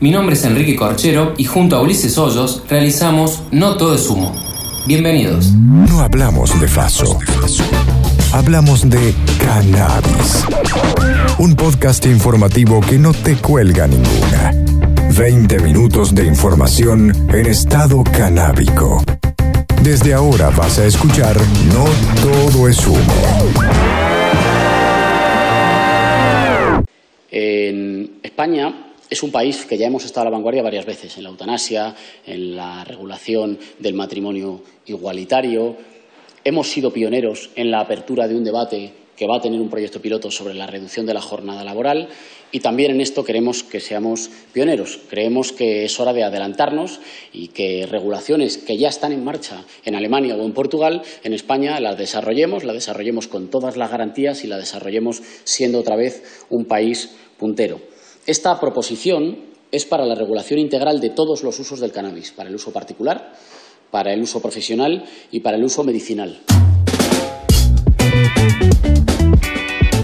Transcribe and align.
Mi 0.00 0.10
nombre 0.10 0.34
es 0.34 0.42
Enrique 0.44 0.76
Corchero 0.76 1.34
y 1.36 1.44
junto 1.44 1.76
a 1.76 1.82
Ulises 1.82 2.16
Hoyos 2.16 2.62
realizamos 2.70 3.42
No 3.50 3.76
Todo 3.76 3.94
es 3.94 4.08
Humo. 4.08 4.32
Bienvenidos. 4.86 5.52
No 5.52 6.00
hablamos 6.00 6.58
de 6.58 6.66
Faso. 6.68 7.18
Hablamos 8.32 8.88
de 8.88 9.14
cannabis. 9.38 10.46
Un 11.36 11.54
podcast 11.54 12.06
informativo 12.06 12.80
que 12.80 12.98
no 12.98 13.12
te 13.12 13.36
cuelga 13.36 13.86
ninguna. 13.86 14.54
20 15.18 15.58
minutos 15.58 16.14
de 16.14 16.24
información 16.24 17.14
en 17.34 17.44
estado 17.44 18.02
canábico. 18.02 19.04
Desde 19.82 20.14
ahora 20.14 20.48
vas 20.48 20.78
a 20.78 20.86
escuchar 20.86 21.36
No 21.74 21.84
Todo 22.22 22.68
es 22.68 22.86
Humo. 22.86 23.04
En 27.30 28.12
España 28.22 28.89
es 29.10 29.24
un 29.24 29.32
país 29.32 29.66
que 29.66 29.76
ya 29.76 29.88
hemos 29.88 30.04
estado 30.04 30.22
a 30.22 30.24
la 30.30 30.36
vanguardia 30.36 30.62
varias 30.62 30.86
veces 30.86 31.16
en 31.16 31.24
la 31.24 31.30
eutanasia, 31.30 31.96
en 32.24 32.54
la 32.54 32.84
regulación 32.84 33.58
del 33.80 33.94
matrimonio 33.94 34.62
igualitario. 34.86 35.76
Hemos 36.44 36.68
sido 36.68 36.92
pioneros 36.92 37.50
en 37.56 37.72
la 37.72 37.80
apertura 37.80 38.28
de 38.28 38.36
un 38.36 38.44
debate 38.44 38.92
que 39.16 39.26
va 39.26 39.36
a 39.36 39.40
tener 39.42 39.60
un 39.60 39.68
proyecto 39.68 40.00
piloto 40.00 40.30
sobre 40.30 40.54
la 40.54 40.66
reducción 40.66 41.04
de 41.04 41.12
la 41.12 41.20
jornada 41.20 41.62
laboral 41.64 42.08
y 42.52 42.60
también 42.60 42.92
en 42.92 43.00
esto 43.02 43.22
queremos 43.22 43.62
que 43.62 43.80
seamos 43.80 44.30
pioneros. 44.52 44.98
Creemos 45.10 45.52
que 45.52 45.84
es 45.84 46.00
hora 46.00 46.14
de 46.14 46.24
adelantarnos 46.24 47.00
y 47.32 47.48
que 47.48 47.86
regulaciones 47.86 48.58
que 48.58 48.78
ya 48.78 48.88
están 48.88 49.12
en 49.12 49.24
marcha 49.24 49.64
en 49.84 49.96
Alemania 49.96 50.36
o 50.36 50.46
en 50.46 50.52
Portugal, 50.52 51.02
en 51.22 51.34
España 51.34 51.80
las 51.80 51.98
desarrollemos, 51.98 52.64
las 52.64 52.74
desarrollemos 52.74 53.28
con 53.28 53.48
todas 53.50 53.76
las 53.76 53.90
garantías 53.90 54.44
y 54.44 54.46
las 54.46 54.60
desarrollemos 54.60 55.20
siendo 55.44 55.80
otra 55.80 55.96
vez 55.96 56.44
un 56.48 56.64
país 56.64 57.10
puntero. 57.38 57.89
Esta 58.26 58.60
proposición 58.60 59.38
es 59.72 59.86
para 59.86 60.04
la 60.04 60.14
regulación 60.14 60.60
integral 60.60 61.00
de 61.00 61.10
todos 61.10 61.42
los 61.42 61.58
usos 61.58 61.80
del 61.80 61.90
cannabis, 61.90 62.32
para 62.32 62.50
el 62.50 62.54
uso 62.54 62.70
particular, 62.70 63.32
para 63.90 64.12
el 64.12 64.22
uso 64.22 64.40
profesional 64.40 65.04
y 65.30 65.40
para 65.40 65.56
el 65.56 65.64
uso 65.64 65.84
medicinal. 65.84 66.40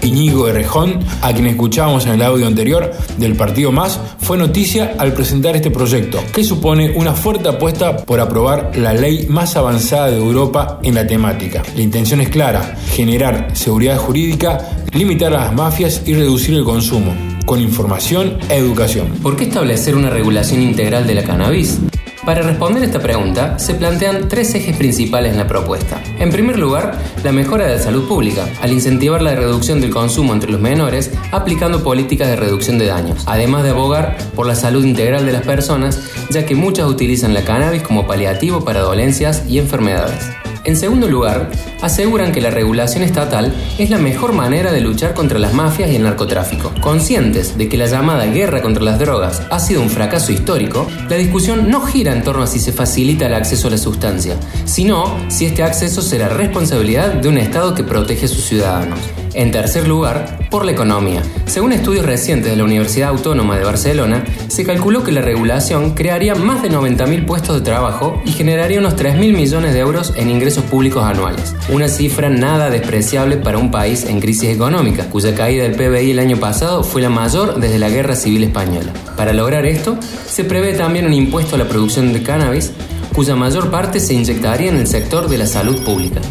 Iñigo 0.01 0.47
Errejón, 0.47 0.99
a 1.21 1.31
quien 1.31 1.45
escuchábamos 1.45 2.07
en 2.07 2.13
el 2.13 2.21
audio 2.23 2.47
anterior 2.47 2.91
del 3.17 3.35
Partido 3.35 3.71
Más, 3.71 3.99
fue 4.19 4.37
noticia 4.37 4.95
al 4.97 5.13
presentar 5.13 5.55
este 5.55 5.69
proyecto, 5.69 6.19
que 6.33 6.43
supone 6.43 6.97
una 6.97 7.13
fuerte 7.13 7.49
apuesta 7.49 7.97
por 7.97 8.19
aprobar 8.19 8.75
la 8.77 8.93
ley 8.93 9.27
más 9.29 9.55
avanzada 9.57 10.09
de 10.09 10.17
Europa 10.17 10.79
en 10.81 10.95
la 10.95 11.05
temática. 11.05 11.61
La 11.75 11.81
intención 11.81 12.21
es 12.21 12.29
clara, 12.29 12.77
generar 12.89 13.55
seguridad 13.55 13.97
jurídica, 13.97 14.85
limitar 14.93 15.31
las 15.31 15.53
mafias 15.53 16.01
y 16.07 16.15
reducir 16.15 16.55
el 16.55 16.63
consumo 16.63 17.36
con 17.47 17.61
información 17.61 18.37
e 18.49 18.57
educación. 18.57 19.07
¿Por 19.23 19.37
qué 19.37 19.45
establecer 19.45 19.95
una 19.95 20.09
regulación 20.09 20.61
integral 20.61 21.07
de 21.07 21.15
la 21.15 21.23
cannabis? 21.23 21.79
Para 22.25 22.41
responder 22.41 22.83
esta 22.83 22.99
pregunta, 22.99 23.57
se 23.57 23.73
plantean 23.73 24.27
tres 24.27 24.53
ejes 24.53 24.75
principales 24.75 25.31
en 25.31 25.37
la 25.37 25.47
propuesta. 25.47 26.03
En 26.19 26.29
primer 26.29 26.59
lugar, 26.59 27.01
la 27.23 27.31
mejora 27.31 27.65
de 27.65 27.77
la 27.77 27.81
salud 27.81 28.05
pública, 28.05 28.49
al 28.61 28.73
incentivar 28.73 29.21
la 29.21 29.33
reducción 29.33 29.79
del 29.79 29.91
consumo 29.91 30.33
entre 30.33 30.51
los 30.51 30.59
menores, 30.59 31.09
aplicando 31.31 31.83
políticas 31.83 32.27
de 32.27 32.35
reducción 32.35 32.77
de 32.77 32.87
daños, 32.87 33.23
además 33.27 33.63
de 33.63 33.69
abogar 33.69 34.17
por 34.35 34.45
la 34.45 34.55
salud 34.55 34.83
integral 34.83 35.25
de 35.25 35.31
las 35.31 35.43
personas, 35.43 36.01
ya 36.29 36.45
que 36.45 36.53
muchas 36.53 36.89
utilizan 36.89 37.33
la 37.33 37.45
cannabis 37.45 37.81
como 37.81 38.05
paliativo 38.05 38.65
para 38.65 38.81
dolencias 38.81 39.45
y 39.47 39.57
enfermedades. 39.59 40.27
En 40.67 40.75
segundo 40.75 41.07
lugar, 41.07 41.49
aseguran 41.81 42.33
que 42.33 42.41
la 42.41 42.49
regulación 42.49 43.01
estatal 43.01 43.53
es 43.77 43.89
la 43.89 43.99
mejor 43.99 44.33
manera 44.33 44.73
de 44.73 44.81
luchar 44.81 45.13
contra 45.13 45.39
las 45.39 45.53
mafias 45.53 45.89
y 45.89 45.95
el 45.95 46.03
narcotráfico. 46.03 46.73
Conscientes 46.81 47.57
de 47.57 47.69
que 47.69 47.77
la 47.77 47.85
llamada 47.85 48.25
guerra 48.25 48.61
contra 48.61 48.83
las 48.83 48.99
drogas 48.99 49.43
ha 49.49 49.59
sido 49.61 49.81
un 49.81 49.89
fracaso 49.89 50.33
histórico, 50.33 50.85
la 51.09 51.15
discusión 51.15 51.69
no 51.71 51.79
gira 51.83 52.11
en 52.11 52.21
torno 52.21 52.43
a 52.43 52.47
si 52.47 52.59
se 52.59 52.73
facilita 52.73 53.27
el 53.27 53.35
acceso 53.35 53.69
a 53.69 53.71
la 53.71 53.77
sustancia, 53.77 54.35
sino 54.65 55.15
si 55.29 55.45
este 55.45 55.63
acceso 55.63 56.01
será 56.01 56.27
responsabilidad 56.27 57.13
de 57.13 57.29
un 57.29 57.37
Estado 57.37 57.73
que 57.73 57.85
protege 57.85 58.25
a 58.25 58.27
sus 58.27 58.43
ciudadanos. 58.43 58.99
En 59.37 59.51
tercer 59.51 59.87
lugar, 59.87 60.49
por 60.49 60.65
la 60.65 60.71
economía. 60.71 61.21
Según 61.45 61.71
estudios 61.71 62.07
recientes 62.07 62.49
de 62.49 62.57
la 62.57 62.63
Universidad 62.63 63.09
Autónoma 63.09 63.55
de 63.55 63.65
Barcelona, 63.65 64.25
se 64.47 64.65
calculó 64.65 65.03
que 65.03 65.11
la 65.11 65.21
regulación 65.21 65.93
crearía 65.93 66.33
más 66.33 66.63
de 66.63 66.71
90.000 66.71 67.23
puestos 67.27 67.57
de 67.57 67.61
trabajo 67.61 68.19
y 68.25 68.31
generaría 68.31 68.79
unos 68.79 68.95
3.000 68.95 69.35
millones 69.35 69.75
de 69.75 69.79
euros 69.79 70.11
en 70.17 70.31
ingresos 70.31 70.63
públicos 70.63 71.03
anuales. 71.03 71.55
Una 71.69 71.87
cifra 71.87 72.31
nada 72.31 72.71
despreciable 72.71 73.37
para 73.37 73.59
un 73.59 73.69
país 73.69 74.05
en 74.05 74.21
crisis 74.21 74.49
económica, 74.49 75.07
cuya 75.07 75.35
caída 75.35 75.65
del 75.65 75.75
PBI 75.75 76.09
el 76.09 76.19
año 76.19 76.37
pasado 76.37 76.83
fue 76.83 77.03
la 77.03 77.09
mayor 77.09 77.59
desde 77.59 77.77
la 77.77 77.89
Guerra 77.89 78.15
Civil 78.15 78.43
Española. 78.43 78.91
Para 79.15 79.33
lograr 79.33 79.67
esto, 79.67 79.99
se 80.25 80.45
prevé 80.45 80.73
también 80.73 81.05
un 81.05 81.13
impuesto 81.13 81.57
a 81.57 81.59
la 81.59 81.69
producción 81.69 82.11
de 82.11 82.23
cannabis, 82.23 82.71
cuya 83.13 83.35
mayor 83.35 83.69
parte 83.69 83.99
se 83.99 84.15
inyectaría 84.15 84.71
en 84.71 84.77
el 84.77 84.87
sector 84.87 85.29
de 85.29 85.37
la 85.37 85.45
salud 85.45 85.83
pública. 85.83 86.21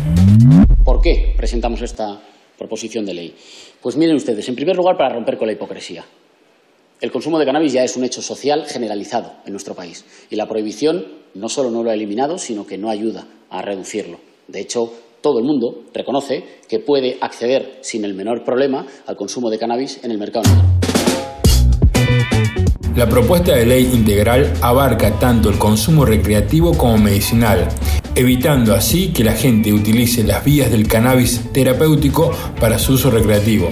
¿Por 0.82 1.00
qué 1.00 1.34
presentamos 1.36 1.82
esta 1.82 2.18
proposición 2.58 3.04
de 3.04 3.14
ley? 3.14 3.34
Pues 3.80 3.96
miren 3.96 4.16
ustedes, 4.16 4.48
en 4.48 4.54
primer 4.54 4.76
lugar, 4.76 4.96
para 4.96 5.14
romper 5.14 5.36
con 5.38 5.46
la 5.46 5.52
hipocresía. 5.52 6.04
El 7.00 7.12
consumo 7.12 7.38
de 7.38 7.44
cannabis 7.44 7.74
ya 7.74 7.84
es 7.84 7.96
un 7.96 8.04
hecho 8.04 8.22
social 8.22 8.64
generalizado 8.66 9.34
en 9.44 9.52
nuestro 9.52 9.74
país 9.74 10.04
y 10.30 10.36
la 10.36 10.48
prohibición 10.48 11.06
no 11.34 11.48
solo 11.50 11.70
no 11.70 11.82
lo 11.82 11.90
ha 11.90 11.94
eliminado, 11.94 12.38
sino 12.38 12.66
que 12.66 12.78
no 12.78 12.88
ayuda 12.88 13.26
a 13.50 13.60
reducirlo. 13.60 14.18
De 14.48 14.60
hecho, 14.60 14.92
todo 15.20 15.38
el 15.38 15.44
mundo 15.44 15.84
reconoce 15.92 16.44
que 16.68 16.78
puede 16.78 17.18
acceder 17.20 17.80
sin 17.82 18.04
el 18.04 18.14
menor 18.14 18.44
problema 18.44 18.86
al 19.06 19.16
consumo 19.16 19.50
de 19.50 19.58
cannabis 19.58 20.02
en 20.04 20.10
el 20.10 20.18
mercado 20.18 20.48
negro. 20.48 20.86
La 22.96 23.06
propuesta 23.06 23.54
de 23.54 23.66
ley 23.66 23.90
integral 23.92 24.54
abarca 24.62 25.18
tanto 25.18 25.50
el 25.50 25.58
consumo 25.58 26.06
recreativo 26.06 26.72
como 26.78 26.96
medicinal, 26.96 27.68
evitando 28.16 28.74
así 28.74 29.08
que 29.08 29.22
la 29.22 29.34
gente 29.34 29.72
utilice 29.72 30.24
las 30.24 30.44
vías 30.44 30.70
del 30.70 30.88
cannabis 30.88 31.52
terapéutico 31.52 32.32
para 32.58 32.78
su 32.78 32.94
uso 32.94 33.10
recreativo 33.10 33.70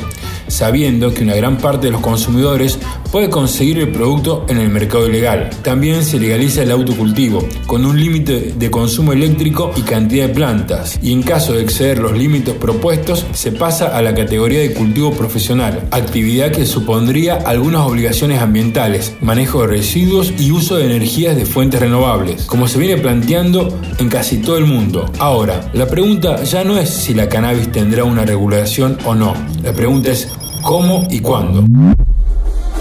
sabiendo 0.49 1.12
que 1.12 1.22
una 1.22 1.34
gran 1.34 1.59
parte 1.59 1.87
de 1.87 1.93
los 1.93 2.00
consumidores 2.00 2.78
puede 3.10 3.31
conseguir 3.31 3.78
el 3.78 3.93
producto 3.93 4.44
en 4.49 4.59
el 4.59 4.69
mercado 4.69 5.09
ilegal. 5.09 5.50
También 5.62 6.05
se 6.05 6.19
legaliza 6.19 6.62
el 6.62 6.71
autocultivo, 6.71 7.47
con 7.66 7.84
un 7.84 7.99
límite 8.00 8.54
de 8.56 8.71
consumo 8.71 9.12
eléctrico 9.12 9.72
y 9.77 9.83
cantidad 9.83 10.28
de 10.28 10.34
plantas, 10.34 10.99
y 11.03 11.12
en 11.12 11.22
caso 11.22 11.53
de 11.53 11.62
exceder 11.62 11.99
los 11.99 12.16
límites 12.16 12.54
propuestos, 12.54 13.27
se 13.33 13.53
pasa 13.53 13.97
a 13.97 14.03
la 14.03 14.15
categoría 14.15 14.60
de 14.60 14.75
cultivo 14.75 15.12
profesional, 15.12 15.87
actividad 15.91 16.50
que 16.50 16.66
supondría 16.66 17.37
algunas 17.37 17.83
obligaciones 17.83 18.41
ambientales, 18.41 19.15
manejo 19.21 19.62
de 19.62 19.69
residuos 19.69 20.33
y 20.38 20.50
uso 20.50 20.77
de 20.77 20.87
energías 20.87 21.37
de 21.37 21.47
fuentes 21.47 21.81
renovables, 21.81 22.44
como 22.47 22.69
se 22.69 22.78
viene 22.78 23.00
planteando 23.00 23.78
en 23.99 24.09
casi 24.09 24.38
todo 24.38 24.59
el 24.59 24.66
mundo. 24.66 25.10
Ahora, 25.19 25.71
la 25.72 25.87
pregunta 25.87 26.43
ya 26.43 26.65
no 26.65 26.78
es 26.78 26.91
si 26.91 27.15
la 27.15 27.28
cannabis 27.28 27.71
tendrá 27.71 28.04
una 28.04 28.25
regulación 28.25 28.99
o 29.04 29.15
no, 29.15 29.34
la 29.62 29.72
pregunta 29.72 30.10
es 30.10 30.28
cómo 30.65 31.07
y 31.11 31.21
cuándo. 31.21 31.65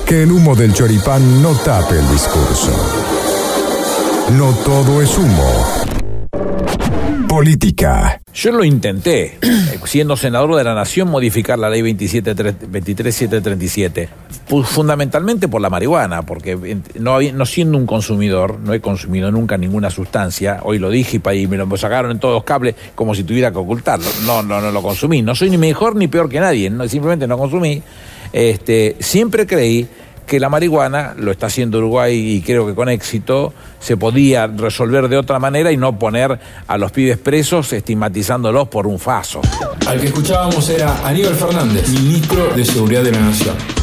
Que 0.07 0.23
el 0.23 0.31
humo 0.31 0.55
del 0.55 0.73
choripán 0.73 1.43
no 1.43 1.53
tape 1.53 1.99
el 1.99 2.09
discurso. 2.09 2.71
No 4.37 4.51
todo 4.65 5.01
es 5.01 5.17
humo. 5.17 5.51
Política. 7.27 8.22
Yo 8.33 8.51
lo 8.51 8.63
intenté, 8.63 9.37
siendo 9.85 10.17
senador 10.17 10.55
de 10.55 10.63
la 10.63 10.73
Nación, 10.73 11.07
modificar 11.07 11.59
la 11.59 11.69
ley 11.69 11.83
23737, 11.83 14.09
fundamentalmente 14.65 15.47
por 15.47 15.61
la 15.61 15.69
marihuana, 15.69 16.23
porque 16.23 16.77
no, 16.99 17.21
no 17.21 17.45
siendo 17.45 17.77
un 17.77 17.85
consumidor, 17.85 18.59
no 18.59 18.73
he 18.73 18.81
consumido 18.81 19.31
nunca 19.31 19.55
ninguna 19.55 19.91
sustancia, 19.91 20.61
hoy 20.63 20.79
lo 20.79 20.89
dije 20.89 21.21
y 21.35 21.47
me 21.47 21.57
lo 21.57 21.77
sacaron 21.77 22.09
en 22.09 22.19
todos 22.19 22.33
los 22.33 22.43
cables 22.43 22.73
como 22.95 23.13
si 23.13 23.23
tuviera 23.23 23.51
que 23.51 23.59
ocultarlo, 23.59 24.07
no, 24.25 24.41
no, 24.41 24.59
no 24.59 24.71
lo 24.71 24.81
consumí, 24.81 25.21
no 25.21 25.35
soy 25.35 25.51
ni 25.51 25.59
mejor 25.59 25.95
ni 25.95 26.07
peor 26.07 26.27
que 26.27 26.39
nadie, 26.39 26.71
no, 26.71 26.87
simplemente 26.87 27.27
no 27.27 27.37
consumí, 27.37 27.83
este, 28.31 28.95
siempre 28.99 29.45
creí 29.45 29.87
que 30.25 30.39
la 30.39 30.49
marihuana, 30.49 31.13
lo 31.17 31.31
está 31.31 31.47
haciendo 31.47 31.77
Uruguay 31.77 32.35
y 32.35 32.41
creo 32.41 32.65
que 32.65 32.73
con 32.73 32.89
éxito, 32.89 33.53
se 33.79 33.97
podía 33.97 34.47
resolver 34.47 35.07
de 35.09 35.17
otra 35.17 35.39
manera 35.39 35.71
y 35.71 35.77
no 35.77 35.97
poner 35.99 36.39
a 36.67 36.77
los 36.77 36.91
pibes 36.91 37.17
presos 37.17 37.73
estigmatizándolos 37.73 38.67
por 38.69 38.87
un 38.87 38.99
faso. 38.99 39.41
Al 39.87 39.99
que 39.99 40.07
escuchábamos 40.07 40.69
era 40.69 41.05
Aníbal 41.05 41.35
Fernández, 41.35 41.89
ministro 41.89 42.53
de 42.55 42.65
Seguridad 42.65 43.03
de 43.03 43.11
la 43.11 43.19
Nación. 43.19 43.82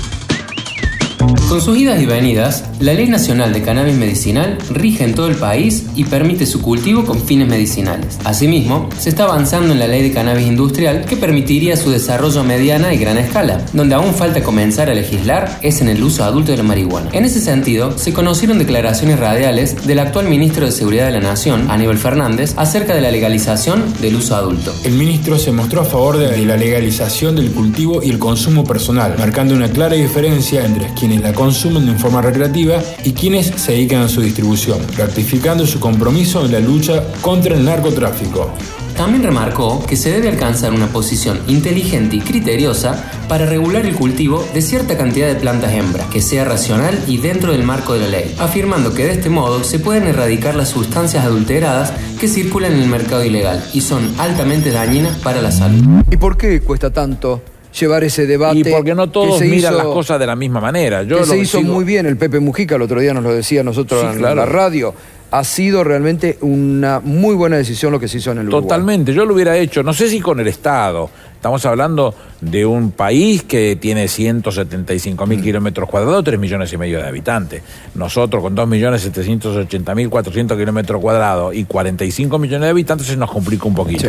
Con 1.51 1.61
sus 1.61 1.77
idas 1.77 2.01
y 2.01 2.07
venidas, 2.07 2.63
la 2.79 2.95
Ley 2.95 3.09
Nacional 3.09 3.53
de 3.53 3.61
Cannabis 3.61 3.97
Medicinal 3.97 4.57
rige 4.71 5.03
en 5.03 5.17
todo 5.17 5.27
el 5.27 5.35
país 5.35 5.85
y 5.97 6.05
permite 6.05 6.47
su 6.47 6.63
cultivo 6.63 7.05
con 7.05 7.21
fines 7.21 7.49
medicinales. 7.49 8.21
Asimismo, 8.23 8.89
se 8.97 9.09
está 9.09 9.25
avanzando 9.25 9.73
en 9.73 9.81
la 9.81 9.89
Ley 9.89 10.01
de 10.01 10.13
Cannabis 10.13 10.47
Industrial 10.47 11.05
que 11.07 11.17
permitiría 11.17 11.77
su 11.77 11.91
desarrollo 11.91 12.43
a 12.43 12.45
mediana 12.45 12.95
y 12.95 12.99
gran 12.99 13.19
escala. 13.19 13.67
Donde 13.73 13.97
aún 13.97 14.15
falta 14.15 14.45
comenzar 14.45 14.91
a 14.91 14.95
legislar 14.95 15.59
es 15.61 15.81
en 15.81 15.89
el 15.89 16.01
uso 16.05 16.23
adulto 16.23 16.53
de 16.53 16.59
la 16.59 16.63
marihuana. 16.63 17.11
En 17.13 17.25
ese 17.25 17.41
sentido, 17.41 17.99
se 17.99 18.13
conocieron 18.13 18.61
declaraciones 18.61 19.19
radiales 19.19 19.89
del 19.89 19.99
actual 19.99 20.29
ministro 20.29 20.67
de 20.67 20.71
Seguridad 20.71 21.07
de 21.07 21.19
la 21.19 21.21
Nación, 21.21 21.69
Aníbal 21.69 21.99
Fernández, 21.99 22.55
acerca 22.59 22.95
de 22.95 23.01
la 23.01 23.11
legalización 23.11 23.93
del 24.01 24.15
uso 24.15 24.37
adulto. 24.37 24.73
El 24.85 24.93
ministro 24.93 25.37
se 25.37 25.51
mostró 25.51 25.81
a 25.81 25.85
favor 25.85 26.17
de 26.17 26.47
la 26.47 26.57
legalización 26.57 27.35
del 27.35 27.51
cultivo 27.51 28.05
y 28.05 28.11
el 28.11 28.21
consumo 28.21 28.63
personal, 28.63 29.17
marcando 29.19 29.57
una 29.57 29.69
clara 29.69 29.97
diferencia 29.97 30.65
entre 30.65 30.95
quienes 30.95 31.23
la 31.23 31.40
consumen 31.41 31.89
en 31.89 31.99
forma 31.99 32.21
recreativa 32.21 32.83
y 33.03 33.13
quienes 33.13 33.47
se 33.47 33.73
dedican 33.73 34.03
a 34.03 34.09
su 34.09 34.21
distribución, 34.21 34.79
ratificando 34.99 35.67
su 35.67 35.81
compromiso 35.81 36.45
en 36.45 36.53
la 36.53 36.61
lucha 36.61 37.03
contra 37.23 37.55
el 37.55 37.65
narcotráfico. 37.65 38.53
También 38.95 39.23
remarcó 39.23 39.83
que 39.87 39.97
se 39.97 40.11
debe 40.11 40.29
alcanzar 40.29 40.75
una 40.75 40.89
posición 40.89 41.41
inteligente 41.49 42.17
y 42.17 42.21
criteriosa 42.21 43.11
para 43.27 43.47
regular 43.47 43.87
el 43.87 43.95
cultivo 43.95 44.45
de 44.53 44.61
cierta 44.61 44.99
cantidad 44.99 45.29
de 45.29 45.37
plantas 45.37 45.73
hembras, 45.73 46.09
que 46.09 46.21
sea 46.21 46.45
racional 46.45 47.03
y 47.07 47.17
dentro 47.17 47.53
del 47.53 47.63
marco 47.63 47.95
de 47.95 48.01
la 48.01 48.09
ley, 48.09 48.35
afirmando 48.39 48.93
que 48.93 49.07
de 49.07 49.13
este 49.13 49.31
modo 49.31 49.65
se 49.65 49.79
pueden 49.79 50.09
erradicar 50.09 50.55
las 50.55 50.69
sustancias 50.69 51.25
adulteradas 51.25 51.95
que 52.21 52.29
circulan 52.29 52.75
en 52.75 52.81
el 52.81 52.89
mercado 52.89 53.25
ilegal 53.25 53.65
y 53.73 53.81
son 53.81 54.15
altamente 54.19 54.73
dañinas 54.73 55.17
para 55.17 55.41
la 55.41 55.53
salud. 55.53 56.05
¿Y 56.11 56.19
por 56.19 56.37
qué 56.37 56.61
cuesta 56.61 56.93
tanto 56.93 57.41
llevar 57.79 58.05
ese 58.05 58.27
debate? 58.27 58.59
Y 58.59 58.65
porque 58.65 58.95
no 58.95 59.09
todos 59.11 59.39
que 59.39 59.45
se 59.47 59.51
miran 59.51 59.75
hizo- 59.75 59.85
las 59.85 59.93
cosas 59.93 60.19
de 60.19 60.27
la 60.27 60.37
misma 60.37 60.61
manera. 60.61 61.03
Yo 61.03 61.17
que 61.17 61.21
lo 61.23 61.27
se 61.27 61.39
hizo 61.39 61.59
sigo- 61.59 61.73
muy 61.73 61.85
bien, 61.85 62.07
el 62.07 62.17
Pepe 62.17 62.41
Mujica 62.41 62.77
el 62.77 62.83
otro 62.83 63.01
día 63.01 63.15
nos 63.15 63.23
lo 63.25 63.35
decía 63.35 63.61
a 63.61 63.65
nosotros 63.65 64.01
Sí, 64.01 64.07
en 64.07 64.19
claro. 64.19 64.35
la 64.37 64.47
radio. 64.47 64.95
Ha 65.33 65.45
sido 65.45 65.85
realmente 65.85 66.39
una 66.41 66.99
muy 66.99 67.37
buena 67.37 67.57
decisión 67.57 67.93
lo 67.93 68.01
que 68.01 68.09
se 68.09 68.19
hizo 68.19 68.33
en 68.33 68.39
el 68.39 68.49
Uruguay. 68.49 68.63
Totalmente, 68.65 69.15
yo 69.15 69.25
lo 69.25 69.35
hubiera 69.35 69.57
hecho, 69.57 69.85
no 69.85 69.93
sé 69.93 70.09
si 70.09 70.19
con 70.21 70.41
el 70.41 70.49
Estado. 70.49 71.09
Estamos 71.37 71.65
hablando 71.67 72.13
de 72.41 72.67
un 72.67 72.91
país 72.91 73.45
que 73.45 73.77
tiene 73.81 74.09
175 74.09 75.25
Mm. 75.25 75.29
mil 75.29 75.41
kilómetros 75.41 75.89
cuadrados, 75.89 76.25
3 76.25 76.39
millones 76.39 76.73
y 76.73 76.77
medio 76.79 76.99
de 76.99 77.07
habitantes. 77.07 77.63
Nosotros 77.95 78.43
con 78.43 78.57
2 78.57 78.67
millones 78.69 79.03
780 79.03 79.95
mil 79.95 80.11
400 80.11 80.59
kilómetros 80.59 81.01
cuadrados 81.01 81.55
y 81.55 81.63
45 81.65 82.39
millones 82.41 82.63
de 82.63 82.71
habitantes 82.71 83.07
se 83.07 83.17
nos 83.17 83.31
complica 83.31 83.67
un 83.67 83.75
poquito. 83.75 84.09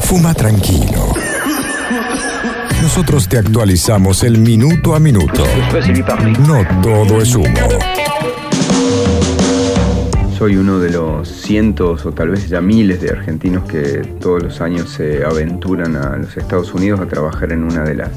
Fuma 0.00 0.32
tranquilo. 0.34 1.06
Nosotros 2.90 3.28
te 3.28 3.38
actualizamos 3.38 4.24
el 4.24 4.38
minuto 4.38 4.96
a 4.96 4.98
minuto. 4.98 5.44
No 6.40 6.82
todo 6.82 7.22
es 7.22 7.36
humo. 7.36 7.54
Soy 10.36 10.56
uno 10.56 10.80
de 10.80 10.90
los 10.90 11.28
cientos 11.28 12.04
o 12.04 12.10
tal 12.10 12.30
vez 12.30 12.48
ya 12.48 12.60
miles 12.60 13.00
de 13.00 13.10
argentinos 13.10 13.62
que 13.68 14.02
todos 14.20 14.42
los 14.42 14.60
años 14.60 14.90
se 14.90 15.24
aventuran 15.24 15.94
a 15.94 16.16
los 16.16 16.36
Estados 16.36 16.74
Unidos 16.74 16.98
a 16.98 17.06
trabajar 17.06 17.52
en 17.52 17.62
una 17.62 17.84
de 17.84 17.94
las 17.94 18.10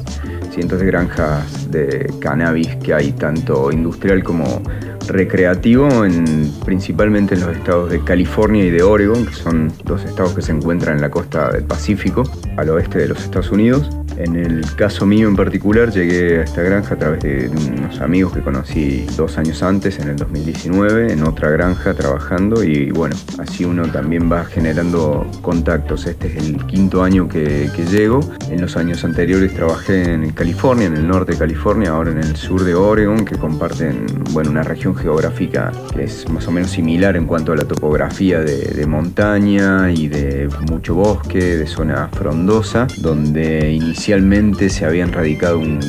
cientos 0.52 0.80
de 0.80 0.86
granjas 0.86 1.70
de 1.70 2.12
cannabis 2.20 2.74
que 2.74 2.94
hay, 2.94 3.12
tanto 3.12 3.70
industrial 3.70 4.24
como 4.24 4.60
recreativo, 5.08 6.04
en- 6.04 6.52
principalmente 6.64 7.34
en 7.34 7.40
los 7.42 7.56
estados 7.56 7.90
de 7.90 8.00
California 8.00 8.64
y 8.64 8.70
de 8.70 8.82
Oregon, 8.82 9.24
que 9.26 9.34
son 9.34 9.72
dos 9.84 10.04
estados 10.04 10.34
que 10.34 10.42
se 10.42 10.52
encuentran 10.52 10.96
en 10.96 11.02
la 11.02 11.10
costa 11.10 11.50
del 11.50 11.64
Pacífico, 11.64 12.22
al 12.56 12.68
oeste 12.70 12.98
de 12.98 13.08
los 13.08 13.22
Estados 13.22 13.50
Unidos. 13.50 13.88
En 14.16 14.36
el 14.36 14.64
caso 14.76 15.06
mío 15.06 15.26
en 15.26 15.34
particular, 15.34 15.90
llegué 15.90 16.38
a 16.38 16.42
esta 16.44 16.62
granja 16.62 16.94
a 16.94 16.98
través 16.98 17.20
de 17.24 17.50
unos 17.76 18.00
amigos 18.00 18.32
que 18.32 18.40
conocí 18.42 19.06
dos 19.16 19.38
años 19.38 19.60
antes, 19.64 19.98
en 19.98 20.08
el 20.08 20.16
2019, 20.16 21.12
en 21.12 21.24
otra 21.24 21.50
granja 21.50 21.94
trabajando 21.94 22.62
y 22.62 22.92
bueno, 22.92 23.16
así 23.38 23.64
uno 23.64 23.88
también 23.90 24.30
va 24.30 24.44
generando 24.44 25.26
contactos. 25.42 26.06
Este 26.06 26.28
es 26.28 26.36
el 26.36 26.64
quinto 26.66 27.02
año 27.02 27.28
que, 27.28 27.68
que 27.74 27.84
llego. 27.86 28.20
En 28.50 28.60
los 28.60 28.76
años 28.76 29.04
anteriores 29.04 29.52
trabajé 29.52 30.12
en 30.12 30.30
California, 30.30 30.86
en 30.86 30.96
el 30.96 31.08
norte 31.08 31.32
de 31.32 31.38
California, 31.38 31.90
ahora 31.90 32.12
en 32.12 32.18
el 32.18 32.36
sur 32.36 32.62
de 32.62 32.74
Oregon, 32.74 33.24
que 33.24 33.36
comparten 33.36 34.06
bueno, 34.30 34.50
una 34.50 34.62
región 34.62 34.93
geográfica 34.94 35.72
que 35.94 36.04
es 36.04 36.28
más 36.28 36.46
o 36.48 36.50
menos 36.50 36.70
similar 36.70 37.16
en 37.16 37.26
cuanto 37.26 37.52
a 37.52 37.56
la 37.56 37.64
topografía 37.64 38.40
de, 38.40 38.84
montaña 38.86 39.90
y 39.90 40.08
de 40.08 40.48
mucho 40.70 40.94
bosque, 40.94 41.38
de 41.56 41.66
zona 41.66 42.08
frondosa, 42.12 42.86
donde 42.98 43.72
inicialmente 43.72 44.68
se 44.68 44.84
habían 44.84 45.12
radicado 45.12 45.58
un- 45.58 45.80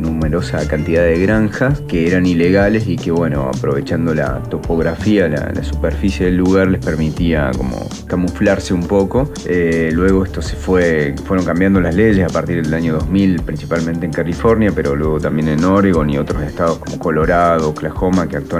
numerosa 0.00 0.66
cantidad 0.68 1.02
de 1.04 1.18
granjas 1.20 1.80
que 1.88 2.06
eran 2.08 2.26
ilegales 2.26 2.86
y 2.88 2.96
que 2.96 3.10
bueno, 3.10 3.48
aprovechando 3.54 4.14
la 4.14 4.42
topografía, 4.42 5.28
la, 5.28 5.50
la 5.54 5.62
superficie 5.64 6.26
del 6.26 6.36
lugar 6.36 6.68
les 6.68 6.84
permitía 6.84 7.50
como 7.56 7.88
camuflarse 8.06 8.74
un 8.74 8.86
poco. 8.86 9.30
Eh, 9.46 9.90
luego 9.92 10.24
esto 10.24 10.42
se 10.42 10.56
fue, 10.56 11.14
fueron 11.24 11.44
cambiando 11.46 11.80
las 11.80 11.94
leyes 11.94 12.28
a 12.28 12.32
partir 12.32 12.62
del 12.62 12.74
año 12.74 12.94
2000, 12.94 13.42
principalmente 13.42 14.04
en 14.06 14.12
California, 14.12 14.72
pero 14.74 14.96
luego 14.96 15.20
también 15.20 15.48
en 15.48 15.64
Oregon 15.64 16.10
y 16.10 16.18
otros 16.18 16.42
estados 16.42 16.78
como 16.78 16.98
Colorado, 16.98 17.70
Oklahoma, 17.70 18.28
que 18.28 18.36
actualmente 18.36 18.51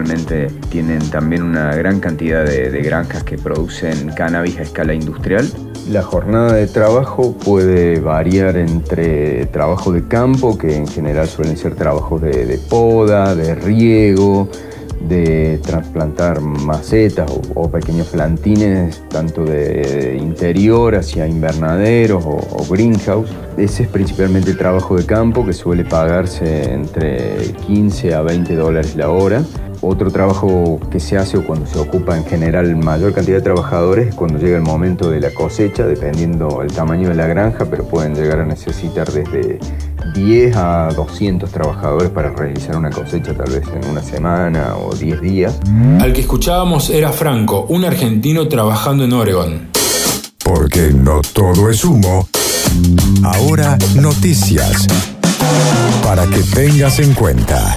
tienen 0.70 1.10
también 1.10 1.42
una 1.42 1.74
gran 1.74 2.00
cantidad 2.00 2.46
de, 2.46 2.70
granjas 2.82 3.24
que 3.24 3.36
producen 3.36 4.08
cannabis 4.16 4.58
a 4.58 4.62
escala 4.62 4.94
industrial. 4.94 5.46
La 5.90 6.02
jornada 6.02 6.54
de 6.54 6.66
trabajo 6.66 7.34
puede 7.36 8.00
variar 8.00 8.56
entre 8.56 9.46
trabajo 9.46 9.92
de 9.92 10.06
campo, 10.08 10.56
que 10.56 10.76
en 10.76 10.86
general 10.86 11.28
suelen 11.28 11.58
ser 11.58 11.74
trabajos 11.74 12.22
de, 12.22 12.58
poda, 12.70 13.34
de 13.34 13.54
riego, 13.54 14.48
de 15.08 15.60
trasplantar 15.62 16.40
macetas 16.40 17.30
o, 17.54 17.70
pequeños 17.70 18.06
plantines, 18.06 19.02
tanto 19.08 19.44
de 19.44 20.16
interior 20.18 20.94
hacia 20.94 21.26
invernaderos 21.26 22.24
o, 22.24 22.36
o 22.36 22.66
greenhouse. 22.70 23.30
Ese 23.58 23.82
es 23.82 23.88
principalmente 23.90 24.54
trabajo 24.54 24.96
de 24.96 25.04
campo 25.04 25.44
que 25.44 25.52
suele 25.52 25.84
pagarse 25.84 26.72
entre 26.72 27.52
15 27.66 28.14
a 28.14 28.22
20 28.22 28.54
dólares 28.54 28.96
la 28.96 29.10
hora. 29.10 29.42
Otro 29.84 30.12
trabajo 30.12 30.78
que 30.92 31.00
se 31.00 31.18
hace 31.18 31.38
o 31.38 31.44
cuando 31.44 31.66
se 31.66 31.76
ocupa 31.76 32.16
en 32.16 32.24
general 32.24 32.76
mayor 32.76 33.12
cantidad 33.12 33.38
de 33.38 33.42
trabajadores 33.42 34.10
es 34.10 34.14
cuando 34.14 34.38
llega 34.38 34.56
el 34.56 34.62
momento 34.62 35.10
de 35.10 35.18
la 35.18 35.34
cosecha, 35.34 35.84
dependiendo 35.84 36.62
el 36.62 36.72
tamaño 36.72 37.08
de 37.08 37.16
la 37.16 37.26
granja, 37.26 37.64
pero 37.68 37.84
pueden 37.84 38.14
llegar 38.14 38.38
a 38.38 38.44
necesitar 38.44 39.10
desde 39.10 39.58
10 40.14 40.56
a 40.56 40.88
200 40.94 41.50
trabajadores 41.50 42.10
para 42.10 42.30
realizar 42.30 42.76
una 42.76 42.90
cosecha 42.90 43.34
tal 43.34 43.50
vez 43.50 43.64
en 43.74 43.90
una 43.90 44.02
semana 44.02 44.76
o 44.76 44.94
10 44.94 45.20
días. 45.20 45.58
Al 46.00 46.12
que 46.12 46.20
escuchábamos 46.20 46.88
era 46.88 47.10
Franco, 47.10 47.66
un 47.68 47.84
argentino 47.84 48.46
trabajando 48.46 49.02
en 49.02 49.12
Oregon. 49.12 49.68
Porque 50.44 50.92
no 50.94 51.22
todo 51.32 51.68
es 51.68 51.84
humo. 51.84 52.28
Ahora 53.24 53.76
noticias. 53.96 54.86
Para 56.04 56.24
que 56.26 56.40
tengas 56.54 57.00
en 57.00 57.14
cuenta. 57.14 57.76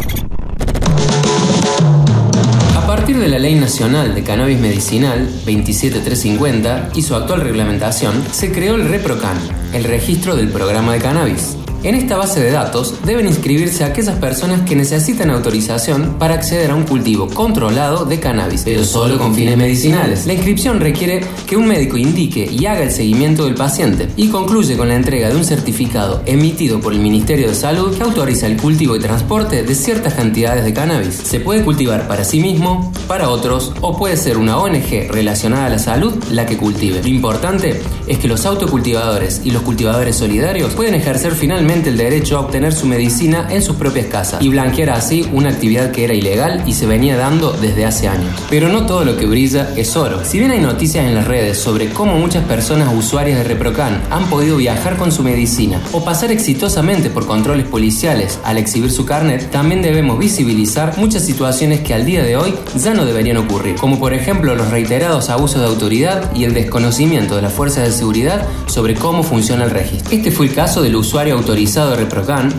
De 3.20 3.30
la 3.30 3.40
Ley 3.40 3.56
Nacional 3.56 4.14
de 4.14 4.24
Cannabis 4.24 4.60
Medicinal 4.60 5.26
27350 5.46 6.90
y 6.96 7.02
su 7.02 7.16
actual 7.16 7.42
reglamentación, 7.42 8.22
se 8.32 8.52
creó 8.52 8.76
el 8.76 8.90
ReproCan, 8.90 9.38
el 9.74 9.86
registro 9.86 10.36
del 10.36 10.50
programa 10.50 10.94
de 10.94 11.00
cannabis. 11.00 11.56
En 11.86 11.94
esta 11.94 12.18
base 12.18 12.42
de 12.42 12.50
datos 12.50 12.96
deben 13.06 13.28
inscribirse 13.28 13.84
aquellas 13.84 14.16
personas 14.16 14.62
que 14.62 14.76
necesitan 14.76 15.30
autorización 15.30 16.16
para 16.18 16.34
acceder 16.34 16.72
a 16.72 16.76
un 16.76 16.82
cultivo 16.82 17.28
controlado 17.28 18.06
de 18.06 18.20
cannabis, 18.20 18.64
pero 18.66 18.84
solo 18.84 19.20
con 19.20 19.36
fines 19.36 19.56
medicinales. 19.56 20.26
La 20.26 20.34
inscripción 20.34 20.80
requiere 20.80 21.24
que 21.46 21.56
un 21.56 21.68
médico 21.68 21.96
indique 21.98 22.50
y 22.52 22.66
haga 22.66 22.82
el 22.82 22.90
seguimiento 22.90 23.46
del 23.46 23.54
paciente 23.54 24.10
y 24.18 24.30
concluye 24.30 24.76
con 24.76 24.88
la 24.88 24.96
entrega 24.96 25.30
de 25.30 25.36
un 25.36 25.46
certificado 25.46 26.24
emitido 26.26 26.82
por 26.82 26.92
el 26.92 27.02
Ministerio 27.02 27.50
de 27.50 27.54
Salud 27.54 27.96
que 27.96 28.02
autoriza 28.02 28.48
el 28.48 28.58
cultivo 28.58 28.96
y 28.96 29.00
transporte 29.00 29.62
de 29.62 29.76
ciertas 29.76 30.16
cantidades 30.16 30.66
de 30.66 30.74
cannabis. 30.74 31.14
Se 31.14 31.40
puede 31.40 31.64
cultivar 31.64 32.08
para 32.08 32.24
sí 32.24 32.40
mismo, 32.40 32.92
para 33.08 33.30
otros 33.30 33.74
o 33.82 33.96
puede 33.96 34.18
ser 34.18 34.40
una 34.40 34.58
ONG 34.58 35.12
relacionada 35.12 35.68
a 35.68 35.70
la 35.70 35.78
salud 35.78 36.16
la 36.32 36.48
que 36.48 36.58
cultive. 36.58 37.04
Lo 37.04 37.10
importante 37.10 37.80
es 38.08 38.18
que 38.18 38.28
los 38.28 38.48
autocultivadores 38.48 39.42
y 39.44 39.52
los 39.52 39.62
cultivadores 39.62 40.16
solidarios 40.16 40.74
pueden 40.74 40.96
ejercer 40.96 41.34
finalmente 41.34 41.75
el 41.84 41.98
derecho 41.98 42.38
a 42.38 42.42
obtener 42.42 42.74
su 42.74 42.86
medicina 42.86 43.48
en 43.50 43.62
sus 43.62 43.76
propias 43.76 44.08
casas 44.08 44.42
y 44.42 44.48
blanquear 44.48 44.92
así 44.92 45.28
una 45.34 45.50
actividad 45.50 45.92
que 45.92 46.06
era 46.06 46.14
ilegal 46.14 46.64
y 46.66 46.74
se 46.74 46.86
venía 46.86 47.18
dando 47.18 47.52
desde 47.52 47.86
hace 47.86 48.08
años. 48.08 48.34
Pero 48.50 48.70
no 48.70 48.86
todo 48.86 49.04
lo 49.04 49.18
que 49.18 49.26
brilla 49.26 49.74
es 49.76 49.96
oro. 49.98 50.24
Si 50.24 50.40
bien 50.40 50.52
hay 50.52 50.62
noticias 50.62 51.06
en 51.06 51.16
las 51.16 51.28
redes 51.28 51.58
sobre 51.58 51.90
cómo 51.90 52.18
muchas 52.18 52.46
personas 52.46 52.94
usuarias 52.94 53.38
de 53.38 53.44
Reprocan 53.44 54.02
han 54.10 54.26
podido 54.30 54.58
viajar 54.58 54.96
con 54.98 55.12
su 55.12 55.24
medicina 55.24 55.82
o 55.92 56.04
pasar 56.06 56.32
exitosamente 56.32 57.10
por 57.10 57.28
controles 57.28 57.68
policiales 57.68 58.40
al 58.44 58.58
exhibir 58.58 58.92
su 58.92 59.06
carnet, 59.06 59.52
también 59.52 59.82
debemos 59.82 60.18
visibilizar 60.18 60.98
muchas 60.98 61.26
situaciones 61.26 61.82
que 61.82 61.94
al 61.94 62.06
día 62.06 62.24
de 62.24 62.38
hoy 62.38 62.54
ya 62.82 62.94
no 62.94 63.06
deberían 63.06 63.38
ocurrir, 63.38 63.76
como 63.76 64.00
por 64.00 64.14
ejemplo 64.14 64.56
los 64.56 64.70
reiterados 64.70 65.30
abusos 65.30 65.62
de 65.62 65.68
autoridad 65.68 66.34
y 66.34 66.44
el 66.46 66.54
desconocimiento 66.54 67.36
de 67.36 67.42
las 67.42 67.54
fuerzas 67.54 67.86
de 67.86 67.92
seguridad 67.92 68.48
sobre 68.68 68.96
cómo 68.96 69.24
funciona 69.24 69.66
el 69.66 69.72
registro. 69.72 70.16
Este 70.16 70.32
fue 70.32 70.48
el 70.48 70.54
caso 70.54 70.82
del 70.82 70.96
usuario 70.96 71.36
autorizado 71.56 71.92
de 71.92 71.96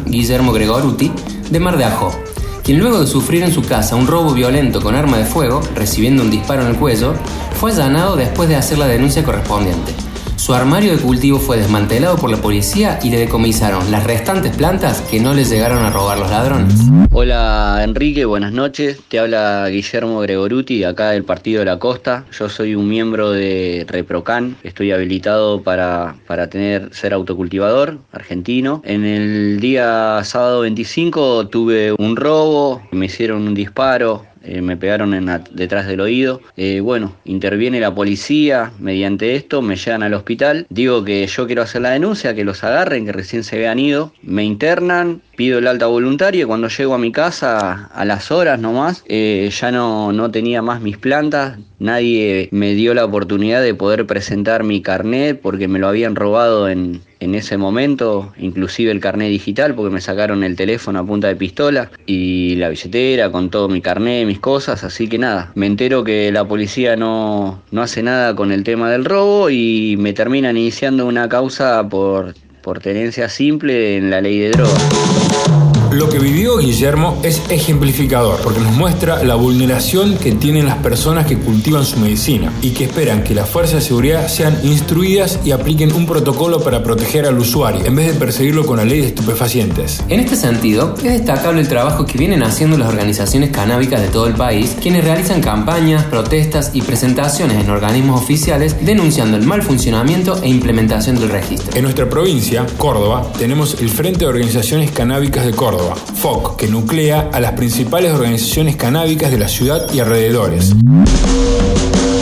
Guillermo 0.06 0.54
Gregoruti, 0.54 1.12
de 1.50 1.60
Mar 1.60 1.76
de 1.76 1.84
Ajó, 1.84 2.18
quien 2.64 2.78
luego 2.78 3.00
de 3.00 3.06
sufrir 3.06 3.42
en 3.42 3.52
su 3.52 3.60
casa 3.60 3.94
un 3.94 4.06
robo 4.06 4.32
violento 4.32 4.80
con 4.80 4.94
arma 4.94 5.18
de 5.18 5.26
fuego, 5.26 5.60
recibiendo 5.74 6.22
un 6.22 6.30
disparo 6.30 6.62
en 6.62 6.68
el 6.68 6.76
cuello, 6.76 7.12
fue 7.60 7.72
allanado 7.72 8.16
después 8.16 8.48
de 8.48 8.56
hacer 8.56 8.78
la 8.78 8.86
denuncia 8.86 9.22
correspondiente. 9.22 10.05
Su 10.46 10.54
armario 10.54 10.96
de 10.96 11.02
cultivo 11.02 11.40
fue 11.40 11.56
desmantelado 11.56 12.16
por 12.18 12.30
la 12.30 12.36
policía 12.36 13.00
y 13.02 13.10
le 13.10 13.18
decomisaron 13.18 13.90
las 13.90 14.04
restantes 14.04 14.56
plantas 14.56 15.00
que 15.00 15.18
no 15.18 15.34
le 15.34 15.44
llegaron 15.44 15.84
a 15.84 15.90
robar 15.90 16.20
los 16.20 16.30
ladrones. 16.30 16.72
Hola 17.10 17.80
Enrique, 17.82 18.24
buenas 18.26 18.52
noches. 18.52 19.00
Te 19.08 19.18
habla 19.18 19.66
Guillermo 19.68 20.20
Gregoruti, 20.20 20.84
acá 20.84 21.10
del 21.10 21.24
Partido 21.24 21.58
de 21.58 21.64
la 21.64 21.80
Costa. 21.80 22.26
Yo 22.30 22.48
soy 22.48 22.76
un 22.76 22.88
miembro 22.88 23.32
de 23.32 23.86
Reprocan. 23.88 24.56
Estoy 24.62 24.92
habilitado 24.92 25.62
para, 25.62 26.14
para 26.28 26.48
tener, 26.48 26.94
ser 26.94 27.12
autocultivador 27.12 27.98
argentino. 28.12 28.82
En 28.84 29.04
el 29.04 29.58
día 29.58 30.20
sábado 30.22 30.60
25 30.60 31.48
tuve 31.48 31.92
un 31.98 32.14
robo, 32.14 32.82
me 32.92 33.06
hicieron 33.06 33.48
un 33.48 33.54
disparo, 33.54 34.24
eh, 34.46 34.62
me 34.62 34.76
pegaron 34.76 35.42
detrás 35.50 35.86
del 35.86 36.00
oído. 36.00 36.40
Eh, 36.56 36.80
bueno, 36.80 37.14
interviene 37.24 37.80
la 37.80 37.94
policía 37.94 38.72
mediante 38.78 39.34
esto, 39.34 39.60
me 39.60 39.76
llevan 39.76 40.04
al 40.04 40.14
hospital. 40.14 40.66
Digo 40.70 41.04
que 41.04 41.26
yo 41.26 41.46
quiero 41.46 41.62
hacer 41.62 41.82
la 41.82 41.90
denuncia, 41.90 42.34
que 42.34 42.44
los 42.44 42.62
agarren, 42.62 43.06
que 43.06 43.12
recién 43.12 43.42
se 43.42 43.56
habían 43.56 43.78
ido. 43.78 44.12
Me 44.22 44.44
internan, 44.44 45.20
pido 45.36 45.58
el 45.58 45.66
alta 45.66 45.86
voluntaria 45.86 46.42
y 46.42 46.46
cuando 46.46 46.68
llego 46.68 46.94
a 46.94 46.98
mi 46.98 47.10
casa 47.10 47.86
a 47.86 48.04
las 48.04 48.30
horas 48.30 48.60
nomás, 48.60 49.04
eh, 49.08 49.50
ya 49.52 49.72
no, 49.72 50.12
no 50.12 50.30
tenía 50.30 50.62
más 50.62 50.80
mis 50.80 50.96
plantas. 50.96 51.58
Nadie 51.78 52.48
me 52.52 52.74
dio 52.74 52.94
la 52.94 53.04
oportunidad 53.04 53.62
de 53.62 53.74
poder 53.74 54.06
presentar 54.06 54.62
mi 54.62 54.80
carnet 54.80 55.40
porque 55.40 55.68
me 55.68 55.78
lo 55.78 55.88
habían 55.88 56.14
robado 56.14 56.68
en, 56.68 57.02
en 57.20 57.34
ese 57.34 57.56
momento, 57.56 58.32
inclusive 58.38 58.90
el 58.90 59.00
carnet 59.00 59.30
digital, 59.30 59.74
porque 59.74 59.92
me 59.92 60.00
sacaron 60.00 60.44
el 60.44 60.56
teléfono 60.56 60.98
a 60.98 61.06
punta 61.06 61.28
de 61.28 61.36
pistola 61.36 61.90
y 62.04 62.56
la 62.56 62.68
billetera 62.68 63.30
con 63.30 63.50
todo 63.50 63.68
mi 63.68 63.80
carnet, 63.80 64.26
mis 64.26 64.38
cosas, 64.38 64.84
así 64.84 65.08
que 65.08 65.18
nada, 65.18 65.52
me 65.54 65.66
entero 65.66 66.04
que 66.04 66.30
la 66.32 66.46
policía 66.46 66.96
no, 66.96 67.62
no 67.70 67.82
hace 67.82 68.02
nada 68.02 68.34
con 68.34 68.52
el 68.52 68.64
tema 68.64 68.90
del 68.90 69.04
robo 69.04 69.50
y 69.50 69.96
me 69.98 70.12
terminan 70.12 70.56
iniciando 70.56 71.06
una 71.06 71.28
causa 71.28 71.88
por, 71.88 72.34
por 72.62 72.80
tenencia 72.80 73.28
simple 73.28 73.96
en 73.96 74.10
la 74.10 74.20
ley 74.20 74.38
de 74.38 74.50
drogas. 74.50 75.75
Lo 75.96 76.10
que 76.10 76.18
vivió 76.18 76.58
Guillermo 76.58 77.18
es 77.22 77.40
ejemplificador 77.48 78.38
porque 78.42 78.60
nos 78.60 78.72
muestra 78.72 79.24
la 79.24 79.34
vulneración 79.34 80.18
que 80.18 80.32
tienen 80.32 80.66
las 80.66 80.76
personas 80.76 81.24
que 81.24 81.38
cultivan 81.38 81.86
su 81.86 81.98
medicina 81.98 82.52
y 82.60 82.72
que 82.72 82.84
esperan 82.84 83.24
que 83.24 83.34
las 83.34 83.48
fuerzas 83.48 83.76
de 83.76 83.80
seguridad 83.80 84.28
sean 84.28 84.58
instruidas 84.62 85.40
y 85.42 85.52
apliquen 85.52 85.94
un 85.94 86.04
protocolo 86.04 86.60
para 86.60 86.82
proteger 86.82 87.24
al 87.24 87.38
usuario 87.38 87.86
en 87.86 87.96
vez 87.96 88.12
de 88.12 88.12
perseguirlo 88.12 88.66
con 88.66 88.76
la 88.76 88.84
ley 88.84 89.00
de 89.00 89.06
estupefacientes. 89.06 90.04
En 90.10 90.20
este 90.20 90.36
sentido, 90.36 90.96
es 90.98 91.04
destacable 91.04 91.62
el 91.62 91.68
trabajo 91.68 92.04
que 92.04 92.18
vienen 92.18 92.42
haciendo 92.42 92.76
las 92.76 92.90
organizaciones 92.90 93.48
canábicas 93.48 94.02
de 94.02 94.08
todo 94.08 94.26
el 94.26 94.34
país, 94.34 94.76
quienes 94.78 95.02
realizan 95.02 95.40
campañas, 95.40 96.04
protestas 96.04 96.72
y 96.74 96.82
presentaciones 96.82 97.64
en 97.64 97.70
organismos 97.70 98.20
oficiales 98.20 98.76
denunciando 98.84 99.38
el 99.38 99.46
mal 99.46 99.62
funcionamiento 99.62 100.42
e 100.42 100.48
implementación 100.50 101.18
del 101.18 101.30
registro. 101.30 101.74
En 101.74 101.84
nuestra 101.84 102.06
provincia, 102.06 102.66
Córdoba, 102.76 103.32
tenemos 103.38 103.80
el 103.80 103.88
Frente 103.88 104.18
de 104.18 104.26
Organizaciones 104.26 104.90
Canábicas 104.90 105.46
de 105.46 105.52
Córdoba 105.52 105.85
FOC, 105.94 106.56
que 106.56 106.68
nuclea 106.68 107.30
a 107.32 107.40
las 107.40 107.52
principales 107.52 108.12
organizaciones 108.12 108.76
canábicas 108.76 109.30
de 109.30 109.38
la 109.38 109.48
ciudad 109.48 109.92
y 109.92 110.00
alrededores. 110.00 110.74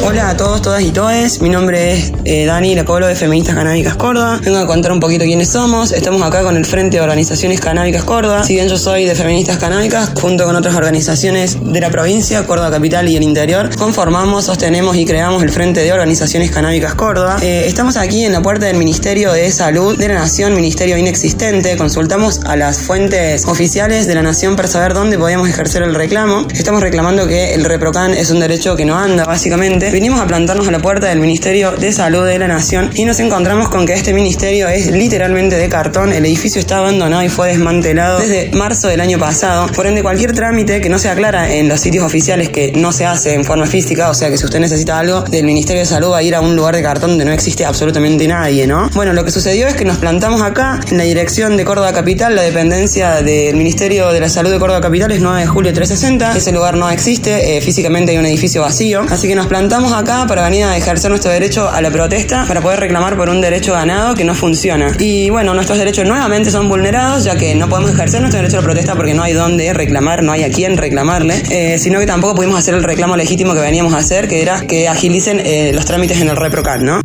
Hola 0.07 0.29
a 0.29 0.37
todos, 0.37 0.61
todas 0.61 0.83
y 0.83 0.91
todes. 0.91 1.41
Mi 1.41 1.49
nombre 1.49 1.95
es 1.95 2.13
eh, 2.27 2.45
Dani 2.45 2.75
Lecolo 2.75 3.07
de 3.07 3.17
Feministas 3.17 3.55
Canábicas 3.55 3.97
Córdoba. 3.97 4.39
Vengo 4.45 4.59
a 4.59 4.67
contar 4.67 4.93
un 4.93 5.01
poquito 5.01 5.25
quiénes 5.25 5.49
somos. 5.49 5.93
Estamos 5.93 6.21
acá 6.21 6.43
con 6.43 6.59
el 6.59 6.67
Frente 6.67 6.99
de 6.99 7.03
Organizaciones 7.03 7.59
Canábicas 7.59 8.05
Córdoba. 8.05 8.45
Si 8.45 8.53
bien 8.53 8.69
yo 8.69 8.77
soy 8.77 9.07
de 9.07 9.15
Feministas 9.15 9.57
Canábicas, 9.57 10.11
junto 10.21 10.45
con 10.45 10.57
otras 10.57 10.75
organizaciones 10.75 11.57
de 11.59 11.81
la 11.81 11.89
provincia, 11.89 12.47
Córdoba 12.47 12.71
Capital 12.71 13.09
y 13.09 13.17
el 13.17 13.23
interior, 13.23 13.75
conformamos, 13.77 14.45
sostenemos 14.45 14.95
y 14.95 15.07
creamos 15.07 15.43
el 15.43 15.49
Frente 15.49 15.81
de 15.81 15.91
Organizaciones 15.95 16.51
Canábicas 16.51 16.95
Córdoba. 16.95 17.39
Eh, 17.41 17.65
estamos 17.67 17.97
aquí 17.97 18.25
en 18.25 18.33
la 18.33 18.43
puerta 18.43 18.67
del 18.67 18.77
Ministerio 18.77 19.33
de 19.33 19.51
Salud 19.53 19.97
de 19.97 20.09
la 20.09 20.15
Nación, 20.17 20.55
ministerio 20.55 20.99
inexistente. 20.99 21.79
Consultamos 21.79 22.41
a 22.45 22.57
las 22.57 22.79
fuentes 22.79 23.47
oficiales 23.47 24.07
de 24.07 24.15
la 24.15 24.23
Nación 24.23 24.55
para 24.55 24.69
saber 24.69 24.93
dónde 24.93 25.17
podíamos 25.17 25.49
ejercer 25.49 25.83
el 25.83 25.95
reclamo. 25.95 26.47
Estamos 26.53 26.83
reclamando 26.83 27.27
que 27.27 27.55
el 27.55 27.65
ReproCan 27.65 28.13
es 28.13 28.31
un 28.31 28.41
derecho 28.41 28.77
que 28.77 28.85
no 28.85 28.99
anda, 28.99 29.25
básicamente 29.25 29.94
vinimos 29.95 30.21
a 30.21 30.27
plantarnos 30.27 30.67
a 30.67 30.73
la 30.73 30.81
puerta 30.81 31.07
del 31.07 31.21
Ministerio 31.21 31.71
de 31.71 31.93
Salud 31.93 32.27
de 32.27 32.37
la 32.37 32.49
Nación 32.49 32.91
y 32.97 33.05
nos 33.05 33.21
encontramos 33.21 33.69
con 33.69 33.87
que 33.87 33.93
este 33.93 34.13
ministerio 34.13 34.67
es 34.67 34.91
literalmente 34.91 35.55
de 35.55 35.69
cartón. 35.69 36.13
El 36.13 36.27
edificio 36.27 36.59
está 36.59 36.79
abandonado 36.79 37.23
y 37.23 37.29
fue 37.29 37.51
desmantelado 37.51 38.19
desde 38.19 38.51
marzo 38.51 38.89
del 38.89 39.01
año 39.01 39.21
pasado. 39.21 39.69
Por 39.69 39.87
ende, 39.87 40.03
cualquier 40.03 40.33
trámite 40.33 40.81
que 40.81 40.89
no 40.89 40.99
se 40.99 41.11
aclara 41.11 41.55
en 41.55 41.69
los 41.69 41.79
sitios 41.79 42.05
oficiales 42.05 42.49
que 42.49 42.73
no 42.73 42.91
se 42.91 43.07
hace 43.07 43.35
en 43.35 43.45
forma 43.45 43.67
física, 43.67 44.11
o 44.11 44.15
sea 44.15 44.31
que 44.31 44.37
si 44.37 44.45
usted 44.45 44.59
necesita 44.59 44.99
algo 44.99 45.21
del 45.21 45.45
Ministerio 45.45 45.83
de 45.83 45.87
Salud 45.87 46.11
va 46.11 46.19
a 46.19 46.23
ir 46.25 46.35
a 46.35 46.41
un 46.41 46.57
lugar 46.57 46.75
de 46.75 46.83
cartón 46.83 47.11
donde 47.11 47.25
no 47.27 47.31
existe 47.31 47.65
absolutamente 47.65 48.27
nadie, 48.27 48.67
¿no? 48.67 48.91
Bueno, 48.95 49.13
lo 49.13 49.25
que 49.25 49.31
sucedió 49.31 49.69
es 49.69 49.77
que 49.77 49.85
nos 49.85 49.99
plantamos 49.99 50.43
acá 50.43 50.81
en 50.91 50.99
la 50.99 51.05
dirección 51.05 51.57
de 51.57 51.65
Córdoba 51.65 51.93
Capital, 51.93 52.35
la 52.35 52.43
dependencia 52.43 53.23
del 53.23 53.55
Ministerio 53.55 54.11
de 54.11 54.19
la 54.19 54.29
Salud 54.29 54.51
de 54.51 54.59
Córdoba 54.59 54.81
Capital 54.81 55.13
es 55.13 55.21
9 55.21 55.43
de 55.43 55.47
julio 55.47 55.73
360. 55.73 56.37
Ese 56.37 56.51
lugar 56.51 56.77
no 56.77 56.91
existe, 56.91 57.57
eh, 57.57 57.61
físicamente 57.61 58.11
hay 58.11 58.19
un 58.19 58.27
edificio 58.27 58.63
vacío, 58.63 59.03
así 59.09 59.29
que 59.29 59.37
nos 59.37 59.47
plantamos 59.47 59.84
acá 59.93 60.27
para 60.27 60.43
venir 60.45 60.65
a 60.65 60.77
ejercer 60.77 61.11
nuestro 61.11 61.31
derecho 61.31 61.69
a 61.69 61.81
la 61.81 61.91
protesta, 61.91 62.45
para 62.47 62.61
poder 62.61 62.81
reclamar 62.81 63.17
por 63.17 63.29
un 63.29 63.41
derecho 63.41 63.73
ganado 63.73 64.15
que 64.15 64.25
no 64.25 64.35
funciona. 64.35 64.95
Y 64.99 65.31
bueno, 65.31 65.55
nuestros 65.55 65.79
derechos 65.79 66.07
nuevamente 66.07 66.51
son 66.51 66.69
vulnerados, 66.69 67.25
ya 67.25 67.37
que 67.37 67.55
no 67.55 67.69
podemos 67.69 67.93
ejercer 67.93 68.21
nuestro 68.21 68.41
derecho 68.41 68.59
a 68.59 68.61
la 68.61 68.65
protesta 68.67 68.95
porque 68.95 69.15
no 69.15 69.23
hay 69.23 69.33
dónde 69.33 69.73
reclamar, 69.73 70.23
no 70.23 70.33
hay 70.33 70.45
a 70.45 70.51
quién 70.51 70.77
reclamarle, 70.77 71.43
eh, 71.51 71.79
sino 71.79 71.99
que 72.01 72.07
tampoco 72.07 72.35
pudimos 72.37 72.59
hacer 72.59 72.75
el 72.75 72.83
reclamo 72.83 73.17
legítimo 73.17 73.55
que 73.55 73.61
veníamos 73.61 73.95
a 73.95 73.99
hacer, 73.99 74.29
que 74.29 74.43
era 74.43 74.61
que 74.67 74.89
agilicen 74.89 75.41
eh, 75.41 75.73
los 75.75 75.85
trámites 75.85 76.21
en 76.21 76.29
el 76.29 76.37
ReproCan, 76.37 76.85
¿no? 76.85 77.01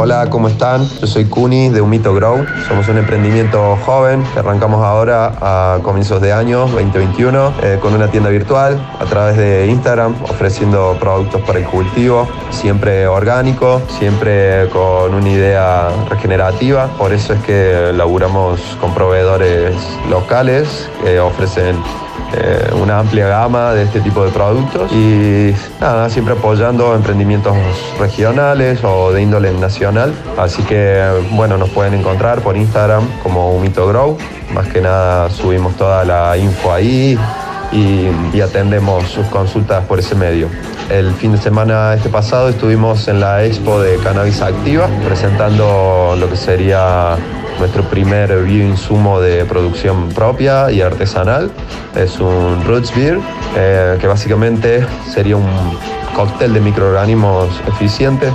Hola, 0.00 0.30
¿cómo 0.30 0.46
están? 0.46 0.88
Yo 1.00 1.08
soy 1.08 1.24
Kuni 1.24 1.70
de 1.70 1.80
Humito 1.80 2.14
Grow. 2.14 2.46
Somos 2.68 2.86
un 2.86 2.98
emprendimiento 2.98 3.76
joven 3.84 4.22
que 4.32 4.38
arrancamos 4.38 4.84
ahora 4.84 5.32
a 5.40 5.80
comienzos 5.82 6.20
de 6.22 6.32
año 6.32 6.68
2021 6.68 7.54
eh, 7.64 7.78
con 7.82 7.94
una 7.94 8.08
tienda 8.08 8.30
virtual 8.30 8.78
a 9.00 9.04
través 9.06 9.36
de 9.36 9.66
Instagram 9.66 10.14
ofreciendo 10.22 10.96
productos 11.00 11.42
para 11.42 11.58
el 11.58 11.64
cultivo, 11.64 12.28
siempre 12.50 13.08
orgánico, 13.08 13.82
siempre 13.98 14.68
con 14.68 15.14
una 15.14 15.28
idea 15.28 15.88
regenerativa. 16.08 16.86
Por 16.96 17.12
eso 17.12 17.32
es 17.32 17.42
que 17.42 17.92
laburamos 17.92 18.60
con 18.80 18.94
proveedores 18.94 19.74
locales 20.08 20.88
que 21.02 21.18
ofrecen 21.18 21.74
eh, 22.34 22.70
una 22.74 22.98
amplia 22.98 23.26
gama 23.26 23.72
de 23.72 23.84
este 23.84 24.00
tipo 24.00 24.22
de 24.22 24.30
productos 24.30 24.92
y 24.92 25.54
nada, 25.80 26.10
siempre 26.10 26.34
apoyando 26.34 26.94
emprendimientos 26.94 27.56
regionales 27.98 28.84
o 28.84 29.12
de 29.12 29.22
índole 29.22 29.50
nacional. 29.52 30.12
Así 30.36 30.62
que 30.64 31.02
bueno, 31.30 31.56
nos 31.56 31.70
pueden 31.70 31.94
encontrar 31.94 32.40
por 32.40 32.56
Instagram 32.56 33.08
como 33.22 33.52
Humito 33.52 33.86
Grow. 33.86 34.18
Más 34.52 34.68
que 34.68 34.80
nada 34.80 35.30
subimos 35.30 35.76
toda 35.76 36.04
la 36.04 36.36
info 36.36 36.72
ahí 36.72 37.18
y, 37.72 38.08
y 38.36 38.40
atendemos 38.42 39.08
sus 39.08 39.26
consultas 39.28 39.84
por 39.84 39.98
ese 39.98 40.14
medio. 40.14 40.48
El 40.90 41.12
fin 41.14 41.32
de 41.32 41.38
semana 41.38 41.94
este 41.94 42.08
pasado 42.08 42.48
estuvimos 42.48 43.08
en 43.08 43.20
la 43.20 43.44
expo 43.44 43.80
de 43.80 43.98
Cannabis 43.98 44.40
Activa 44.40 44.88
presentando 45.04 46.16
lo 46.18 46.28
que 46.30 46.36
sería 46.36 47.16
nuestro 47.58 47.82
primer 47.84 48.42
bioinsumo 48.42 49.20
de 49.20 49.44
producción 49.44 50.08
propia 50.10 50.70
y 50.70 50.80
artesanal. 50.80 51.50
Es 51.96 52.18
un 52.20 52.64
Roots 52.64 52.94
Beer, 52.94 53.18
eh, 53.56 53.98
que 54.00 54.06
básicamente 54.06 54.86
sería 55.12 55.36
un 55.36 55.48
cóctel 56.14 56.54
de 56.54 56.60
microorganismos 56.60 57.48
eficientes 57.68 58.32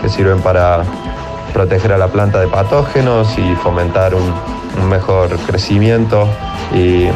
que 0.00 0.08
sirven 0.08 0.40
para 0.40 0.82
proteger 1.52 1.92
a 1.92 1.98
la 1.98 2.08
planta 2.08 2.40
de 2.40 2.48
patógenos 2.48 3.36
y 3.38 3.54
fomentar 3.56 4.14
un, 4.14 4.32
un 4.80 4.88
mejor 4.88 5.36
crecimiento 5.46 6.26
y 6.74 7.08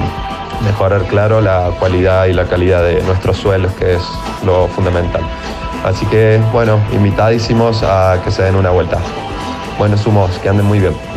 mejorar, 0.64 1.02
claro, 1.04 1.40
la 1.40 1.70
cualidad 1.78 2.26
y 2.26 2.32
la 2.32 2.44
calidad 2.44 2.82
de 2.82 3.02
nuestros 3.02 3.36
suelos, 3.36 3.72
que 3.74 3.94
es 3.94 4.02
lo 4.44 4.68
fundamental. 4.68 5.22
Así 5.84 6.04
que, 6.06 6.40
bueno, 6.52 6.80
invitadísimos 6.92 7.82
a 7.82 8.20
que 8.24 8.30
se 8.30 8.42
den 8.42 8.56
una 8.56 8.70
vuelta. 8.70 8.98
Buenos 9.78 10.06
humos, 10.06 10.30
que 10.42 10.48
anden 10.48 10.66
muy 10.66 10.80
bien. 10.80 11.15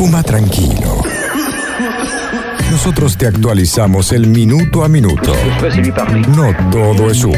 Fuma 0.00 0.22
tranquilo. 0.22 1.02
Nosotros 2.70 3.18
te 3.18 3.26
actualizamos 3.26 4.12
el 4.12 4.28
minuto 4.28 4.82
a 4.82 4.88
minuto. 4.88 5.30
No 6.28 6.70
todo 6.70 7.10
es 7.10 7.22
humo. 7.22 7.36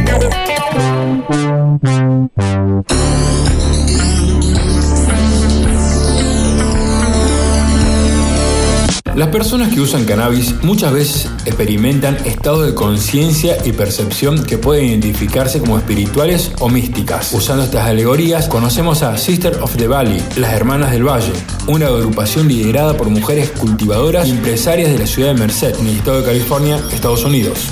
Las 9.14 9.28
personas 9.28 9.74
que 9.74 9.80
usan 9.80 10.06
cannabis 10.06 10.54
muchas 10.62 10.90
veces 10.90 11.28
experimentan 11.44 12.16
estados 12.24 12.64
de 12.66 12.74
conciencia 12.74 13.58
y 13.62 13.72
percepción 13.72 14.42
que 14.42 14.56
pueden 14.56 14.86
identificarse 14.86 15.60
como 15.60 15.76
espirituales 15.76 16.50
o 16.60 16.70
místicas. 16.70 17.34
Usando 17.34 17.62
estas 17.64 17.86
alegorías, 17.86 18.48
conocemos 18.48 19.02
a 19.02 19.18
Sister 19.18 19.58
of 19.60 19.76
the 19.76 19.86
Valley, 19.86 20.24
las 20.36 20.54
Hermanas 20.54 20.92
del 20.92 21.06
Valle, 21.06 21.32
una 21.66 21.88
agrupación 21.88 22.48
liderada 22.48 22.96
por 22.96 23.10
mujeres 23.10 23.50
cultivadoras 23.50 24.28
y 24.28 24.30
empresarias 24.30 24.90
de 24.90 24.98
la 24.98 25.06
ciudad 25.06 25.34
de 25.34 25.40
Merced, 25.40 25.78
en 25.78 25.88
el 25.88 25.96
estado 25.96 26.20
de 26.20 26.24
California, 26.24 26.80
Estados 26.90 27.22
Unidos. 27.24 27.68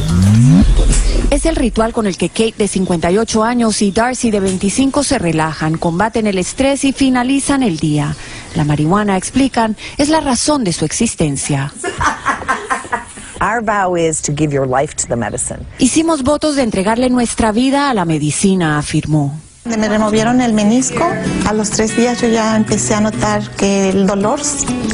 Es 1.31 1.47
el 1.47 1.57
ritual 1.57 1.95
con 1.95 2.07
el 2.07 2.19
que 2.19 2.29
Kate 2.29 2.55
de 2.59 2.69
58 2.69 3.45
años 3.45 3.81
y 3.81 3.93
Darcy 3.93 4.31
de 4.31 4.41
25 4.41 5.05
se 5.05 5.19
relajan, 5.19 5.79
combaten 5.79 6.27
el 6.27 6.37
estrés 6.37 6.85
y 6.85 6.93
finalizan 6.93 7.63
el 7.63 7.79
día. 7.79 8.15
La 8.55 8.65
marihuana, 8.65 9.17
explican, 9.17 9.77
es 9.97 10.09
la 10.09 10.21
razón 10.21 10.65
de 10.65 10.73
su 10.73 10.85
existencia. 10.85 11.73
Our 13.41 13.63
vow 13.63 13.97
is 13.97 14.21
to 14.23 14.33
give 14.33 14.53
your 14.53 14.67
life 14.67 14.95
to 14.97 15.07
the 15.07 15.17
medicine. 15.17 15.61
Hicimos 15.79 16.23
votos 16.23 16.57
de 16.57 16.63
entregarle 16.63 17.09
nuestra 17.09 17.53
vida 17.53 17.89
a 17.89 17.95
la 17.95 18.05
medicina, 18.05 18.79
afirmó. 18.79 19.41
Me 19.65 19.89
removieron 19.89 20.41
el 20.41 20.53
menisco. 20.53 21.05
A 21.47 21.53
los 21.53 21.71
tres 21.71 21.97
días 21.97 22.21
yo 22.21 22.29
ya 22.29 22.57
empecé 22.57 22.95
a 22.95 23.01
notar 23.01 23.51
que 23.57 23.91
el 23.91 24.07
dolor 24.07 24.41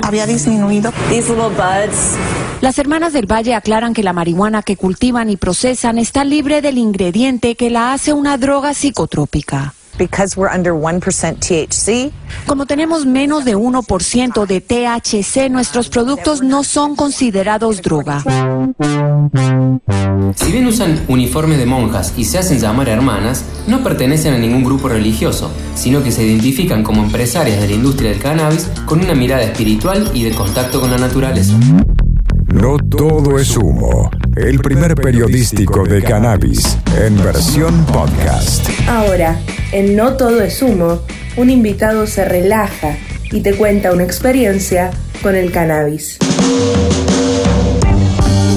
había 0.02 0.26
disminuido. 0.26 0.92
Las 2.60 2.78
hermanas 2.78 3.12
del 3.12 3.30
Valle 3.30 3.54
aclaran 3.54 3.94
que 3.94 4.02
la 4.02 4.12
marihuana 4.12 4.62
que 4.62 4.76
cultivan 4.76 5.30
y 5.30 5.36
procesan 5.36 5.98
está 5.98 6.24
libre 6.24 6.62
del 6.62 6.78
ingrediente 6.78 7.54
que 7.54 7.70
la 7.70 7.92
hace 7.92 8.12
una 8.12 8.38
droga 8.38 8.74
psicotrópica. 8.74 9.74
Because 9.98 10.36
we're 10.36 10.52
under 10.52 10.72
1% 10.72 11.38
THC. 11.38 12.12
Como 12.46 12.66
tenemos 12.66 13.06
menos 13.06 13.44
de 13.44 13.56
1% 13.56 14.46
de 14.46 14.60
THC, 14.60 15.50
nuestros 15.50 15.88
productos 15.88 16.42
no 16.42 16.64
son 16.64 16.96
considerados 16.96 17.82
droga. 17.82 18.22
Si 20.34 20.52
bien 20.52 20.66
usan 20.66 21.00
uniformes 21.08 21.58
de 21.58 21.66
monjas 21.66 22.12
y 22.16 22.24
se 22.24 22.38
hacen 22.38 22.58
llamar 22.58 22.88
hermanas, 22.88 23.44
no 23.66 23.82
pertenecen 23.82 24.34
a 24.34 24.38
ningún 24.38 24.64
grupo 24.64 24.88
religioso, 24.88 25.50
sino 25.74 26.02
que 26.02 26.12
se 26.12 26.24
identifican 26.24 26.82
como 26.82 27.02
empresarias 27.02 27.60
de 27.60 27.68
la 27.68 27.74
industria 27.74 28.10
del 28.10 28.20
cannabis 28.20 28.70
con 28.84 29.00
una 29.00 29.14
mirada 29.14 29.42
espiritual 29.42 30.10
y 30.14 30.24
de 30.24 30.32
contacto 30.32 30.80
con 30.80 30.90
la 30.90 30.98
naturaleza. 30.98 31.54
No 32.60 32.78
todo 32.78 33.38
es 33.38 33.54
humo. 33.54 34.10
El 34.34 34.60
primer 34.60 34.94
periodístico 34.94 35.84
de 35.84 36.02
cannabis 36.02 36.78
en 36.98 37.22
versión 37.22 37.84
podcast. 37.84 38.66
Ahora, 38.88 39.38
en 39.72 39.94
No 39.94 40.14
Todo 40.14 40.40
es 40.40 40.62
Humo, 40.62 41.02
un 41.36 41.50
invitado 41.50 42.06
se 42.06 42.24
relaja 42.24 42.96
y 43.30 43.42
te 43.42 43.52
cuenta 43.54 43.92
una 43.92 44.04
experiencia 44.04 44.90
con 45.22 45.36
el 45.36 45.52
cannabis. 45.52 46.18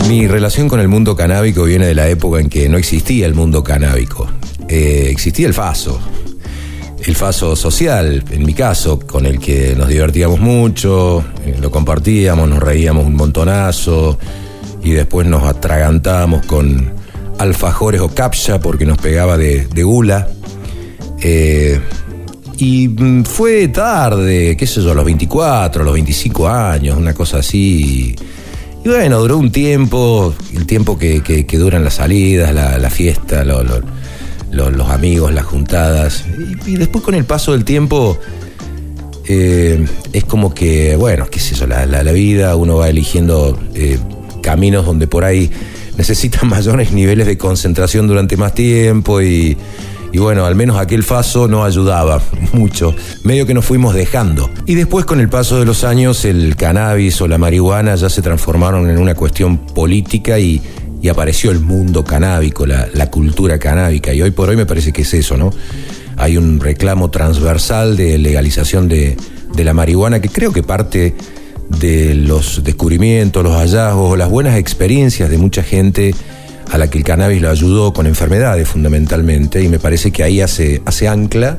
Mi 0.07 0.27
relación 0.27 0.69
con 0.69 0.79
el 0.79 0.87
mundo 0.87 1.17
canábico 1.17 1.65
viene 1.65 1.85
de 1.85 1.95
la 1.95 2.07
época 2.07 2.39
en 2.39 2.47
que 2.47 2.69
no 2.69 2.77
existía 2.77 3.25
el 3.25 3.33
mundo 3.33 3.65
canábico. 3.65 4.29
Eh, 4.69 5.09
existía 5.11 5.45
el 5.45 5.53
faso. 5.53 5.99
El 7.09 7.15
faso 7.15 7.55
social, 7.55 8.23
en 8.29 8.45
mi 8.45 8.53
caso, 8.53 8.99
con 8.99 9.25
el 9.25 9.39
que 9.39 9.73
nos 9.75 9.87
divertíamos 9.87 10.39
mucho, 10.39 11.25
eh, 11.43 11.57
lo 11.59 11.71
compartíamos, 11.71 12.47
nos 12.47 12.59
reíamos 12.59 13.03
un 13.03 13.15
montonazo 13.15 14.19
y 14.83 14.91
después 14.91 15.25
nos 15.25 15.41
atragantábamos 15.41 16.45
con 16.45 16.93
alfajores 17.39 17.99
o 18.01 18.09
capcha 18.13 18.59
porque 18.59 18.85
nos 18.85 18.99
pegaba 18.99 19.39
de, 19.39 19.65
de 19.65 19.83
gula. 19.83 20.27
Eh, 21.19 21.81
y 22.57 22.87
mm, 22.89 23.23
fue 23.23 23.69
tarde, 23.69 24.55
qué 24.55 24.67
sé 24.67 24.83
yo, 24.83 24.91
a 24.91 24.93
los 24.93 25.05
24, 25.05 25.81
a 25.81 25.85
los 25.85 25.93
25 25.95 26.47
años, 26.47 26.95
una 26.95 27.15
cosa 27.15 27.39
así. 27.39 28.15
Y 28.85 28.87
bueno, 28.87 29.17
duró 29.17 29.39
un 29.39 29.51
tiempo, 29.51 30.35
el 30.53 30.67
tiempo 30.67 30.95
que, 30.95 31.23
que, 31.23 31.47
que 31.47 31.57
duran 31.57 31.83
las 31.83 31.95
salidas, 31.95 32.53
la, 32.53 32.77
la 32.77 32.89
fiesta, 32.91 33.43
lo, 33.43 33.63
lo, 33.63 33.81
lo, 34.51 34.69
los 34.69 34.89
amigos, 34.89 35.33
las 35.33 35.45
juntadas. 35.45 36.25
Y, 36.65 36.77
después 36.77 37.03
con 37.03 37.15
el 37.15 37.25
paso 37.25 37.51
del 37.53 37.65
tiempo 37.65 38.17
eh, 39.25 39.85
es 40.13 40.23
como 40.25 40.53
que, 40.53 40.95
bueno, 40.95 41.27
qué 41.29 41.39
es 41.39 41.51
eso, 41.51 41.67
la, 41.67 41.85
la, 41.85 42.03
la 42.03 42.11
vida, 42.11 42.55
uno 42.55 42.77
va 42.77 42.89
eligiendo 42.89 43.59
eh, 43.75 43.99
caminos 44.41 44.85
donde 44.85 45.07
por 45.07 45.23
ahí 45.23 45.51
necesitan 45.97 46.49
mayores 46.49 46.91
niveles 46.91 47.27
de 47.27 47.37
concentración 47.37 48.07
durante 48.07 48.37
más 48.37 48.53
tiempo 48.53 49.21
y 49.21 49.57
y 50.11 50.17
bueno, 50.17 50.45
al 50.45 50.55
menos 50.55 50.77
aquel 50.77 51.03
faso 51.03 51.47
no 51.47 51.63
ayudaba 51.63 52.21
mucho, 52.53 52.95
medio 53.23 53.45
que 53.45 53.53
nos 53.53 53.65
fuimos 53.65 53.93
dejando. 53.93 54.49
Y 54.65 54.75
después 54.75 55.05
con 55.05 55.19
el 55.19 55.29
paso 55.29 55.59
de 55.59 55.65
los 55.65 55.83
años 55.83 56.25
el 56.25 56.55
cannabis 56.55 57.21
o 57.21 57.27
la 57.27 57.37
marihuana 57.37 57.95
ya 57.95 58.09
se 58.09 58.21
transformaron 58.21 58.89
en 58.89 58.97
una 58.97 59.15
cuestión 59.15 59.57
política 59.57 60.39
y, 60.39 60.61
y 61.01 61.07
apareció 61.07 61.51
el 61.51 61.59
mundo 61.59 62.03
canábico, 62.03 62.65
la, 62.65 62.87
la, 62.93 63.09
cultura 63.09 63.57
canábica. 63.57 64.13
Y 64.13 64.21
hoy 64.21 64.31
por 64.31 64.49
hoy 64.49 64.55
me 64.55 64.65
parece 64.65 64.91
que 64.91 65.03
es 65.03 65.13
eso, 65.13 65.37
¿no? 65.37 65.51
Hay 66.17 66.37
un 66.37 66.59
reclamo 66.59 67.09
transversal 67.09 67.95
de 67.95 68.17
legalización 68.17 68.89
de, 68.89 69.15
de 69.53 69.63
la 69.63 69.73
marihuana 69.73 70.21
que 70.21 70.29
creo 70.29 70.51
que 70.51 70.63
parte 70.63 71.15
de 71.79 72.15
los 72.15 72.63
descubrimientos, 72.63 73.43
los 73.43 73.55
hallazgos, 73.55 74.17
las 74.17 74.29
buenas 74.29 74.57
experiencias 74.57 75.29
de 75.29 75.37
mucha 75.37 75.63
gente 75.63 76.13
a 76.71 76.77
la 76.77 76.89
que 76.89 76.97
el 76.97 77.03
cannabis 77.03 77.41
lo 77.41 77.49
ayudó 77.49 77.93
con 77.93 78.05
enfermedades 78.05 78.67
fundamentalmente, 78.67 79.63
y 79.63 79.69
me 79.69 79.79
parece 79.79 80.11
que 80.11 80.23
ahí 80.23 80.41
hace, 80.41 80.81
hace 80.85 81.07
ancla. 81.07 81.57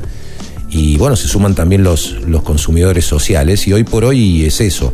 Y 0.68 0.96
bueno, 0.98 1.16
se 1.16 1.26
suman 1.26 1.56
también 1.56 1.82
los, 1.82 2.12
los 2.26 2.42
consumidores 2.42 3.04
sociales, 3.04 3.66
y 3.66 3.72
hoy 3.72 3.82
por 3.82 4.04
hoy 4.04 4.44
es 4.44 4.60
eso. 4.60 4.92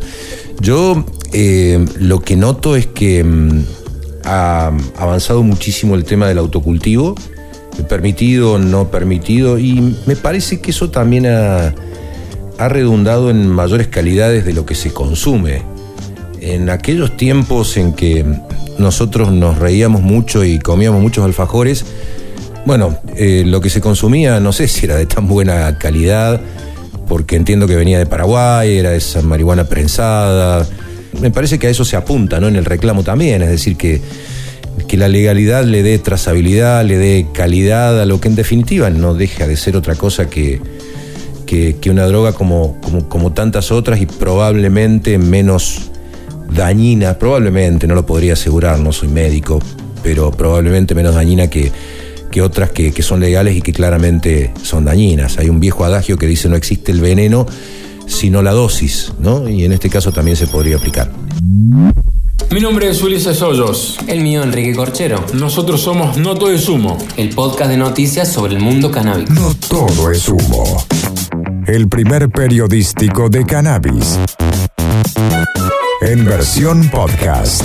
Yo 0.59 1.05
eh, 1.33 1.85
lo 1.99 2.19
que 2.21 2.35
noto 2.35 2.75
es 2.75 2.87
que 2.87 3.23
mm, 3.23 3.63
ha 4.27 4.71
avanzado 4.97 5.41
muchísimo 5.43 5.95
el 5.95 6.03
tema 6.03 6.27
del 6.27 6.37
autocultivo, 6.37 7.15
permitido, 7.89 8.59
no 8.59 8.89
permitido, 8.89 9.57
y 9.57 9.95
me 10.05 10.15
parece 10.15 10.59
que 10.59 10.71
eso 10.71 10.89
también 10.89 11.25
ha, 11.27 11.73
ha 12.57 12.69
redundado 12.69 13.29
en 13.29 13.47
mayores 13.47 13.87
calidades 13.87 14.45
de 14.45 14.53
lo 14.53 14.65
que 14.65 14.75
se 14.75 14.91
consume. 14.91 15.61
En 16.41 16.69
aquellos 16.69 17.15
tiempos 17.17 17.77
en 17.77 17.93
que 17.93 18.25
nosotros 18.77 19.31
nos 19.31 19.57
reíamos 19.57 20.01
mucho 20.01 20.43
y 20.43 20.59
comíamos 20.59 21.01
muchos 21.01 21.25
alfajores. 21.25 21.85
Bueno, 22.65 22.97
eh, 23.15 23.43
lo 23.45 23.61
que 23.61 23.69
se 23.69 23.81
consumía 23.81 24.39
no 24.39 24.51
sé 24.51 24.67
si 24.67 24.85
era 24.85 24.95
de 24.95 25.05
tan 25.05 25.27
buena 25.27 25.77
calidad, 25.77 26.41
porque 27.07 27.35
entiendo 27.35 27.67
que 27.67 27.75
venía 27.75 27.97
de 27.97 28.05
Paraguay, 28.05 28.77
era 28.77 28.93
esa 28.93 29.21
marihuana 29.21 29.63
prensada. 29.65 30.67
Me 31.21 31.31
parece 31.31 31.57
que 31.59 31.67
a 31.67 31.69
eso 31.69 31.85
se 31.85 31.95
apunta, 31.95 32.39
¿no? 32.39 32.47
En 32.47 32.55
el 32.55 32.65
reclamo 32.65 33.03
también, 33.03 33.41
es 33.41 33.49
decir, 33.49 33.75
que, 33.75 34.01
que 34.87 34.97
la 34.97 35.07
legalidad 35.07 35.63
le 35.63 35.83
dé 35.83 35.97
trazabilidad, 35.99 36.85
le 36.85 36.97
dé 36.97 37.27
calidad 37.33 37.99
a 37.99 38.05
lo 38.05 38.21
que 38.21 38.27
en 38.27 38.35
definitiva 38.35 38.89
no 38.89 39.13
deja 39.13 39.47
de 39.47 39.57
ser 39.57 39.75
otra 39.75 39.95
cosa 39.95 40.29
que, 40.29 40.61
que, 41.47 41.89
una 41.89 42.05
droga 42.05 42.33
como, 42.33 42.79
como, 42.81 43.09
como 43.09 43.31
tantas 43.33 43.71
otras 43.71 43.99
y 44.01 44.05
probablemente 44.05 45.17
menos 45.17 45.89
dañina, 46.51 47.17
probablemente, 47.17 47.87
no 47.87 47.95
lo 47.95 48.05
podría 48.05 48.33
asegurar, 48.33 48.79
no 48.79 48.91
soy 48.91 49.09
médico, 49.09 49.59
pero 50.03 50.31
probablemente 50.31 50.93
menos 50.93 51.15
dañina 51.15 51.49
que, 51.49 51.71
que 52.31 52.41
otras 52.41 52.71
que, 52.71 52.91
que, 52.91 53.01
son 53.01 53.19
legales 53.19 53.55
y 53.55 53.61
que 53.61 53.73
claramente 53.73 54.51
son 54.61 54.85
dañinas. 54.85 55.39
Hay 55.39 55.49
un 55.49 55.59
viejo 55.59 55.85
adagio 55.85 56.17
que 56.17 56.27
dice 56.27 56.49
no 56.49 56.55
existe 56.55 56.91
el 56.91 57.01
veneno, 57.01 57.45
sino 58.07 58.41
la 58.41 58.51
dosis, 58.51 59.13
¿no? 59.19 59.47
Y 59.47 59.65
en 59.65 59.73
este 59.73 59.89
caso 59.89 60.11
también 60.11 60.35
se 60.35 60.47
podría 60.47 60.77
aplicar. 60.77 61.11
Mi 62.49 62.61
nombre 62.61 62.89
es 62.89 63.01
Ulises 63.03 63.41
Hoyos. 63.41 63.97
El 64.07 64.21
mío, 64.21 64.41
Enrique 64.41 64.73
Corchero. 64.75 65.23
Nosotros 65.33 65.81
somos 65.81 66.17
No 66.17 66.35
Todo 66.35 66.51
es 66.51 66.67
Humo. 66.69 66.97
El 67.17 67.29
podcast 67.29 67.69
de 67.69 67.77
noticias 67.77 68.31
sobre 68.31 68.55
el 68.55 68.61
mundo 68.61 68.89
canábico. 68.89 69.33
No 69.33 69.53
todo 69.67 70.11
es 70.11 70.27
humo. 70.29 70.83
El 71.67 71.89
primer 71.89 72.29
periodístico 72.29 73.29
de 73.29 73.45
cannabis 73.45 74.17
en 76.01 76.25
versión 76.25 76.87
podcast. 76.89 77.63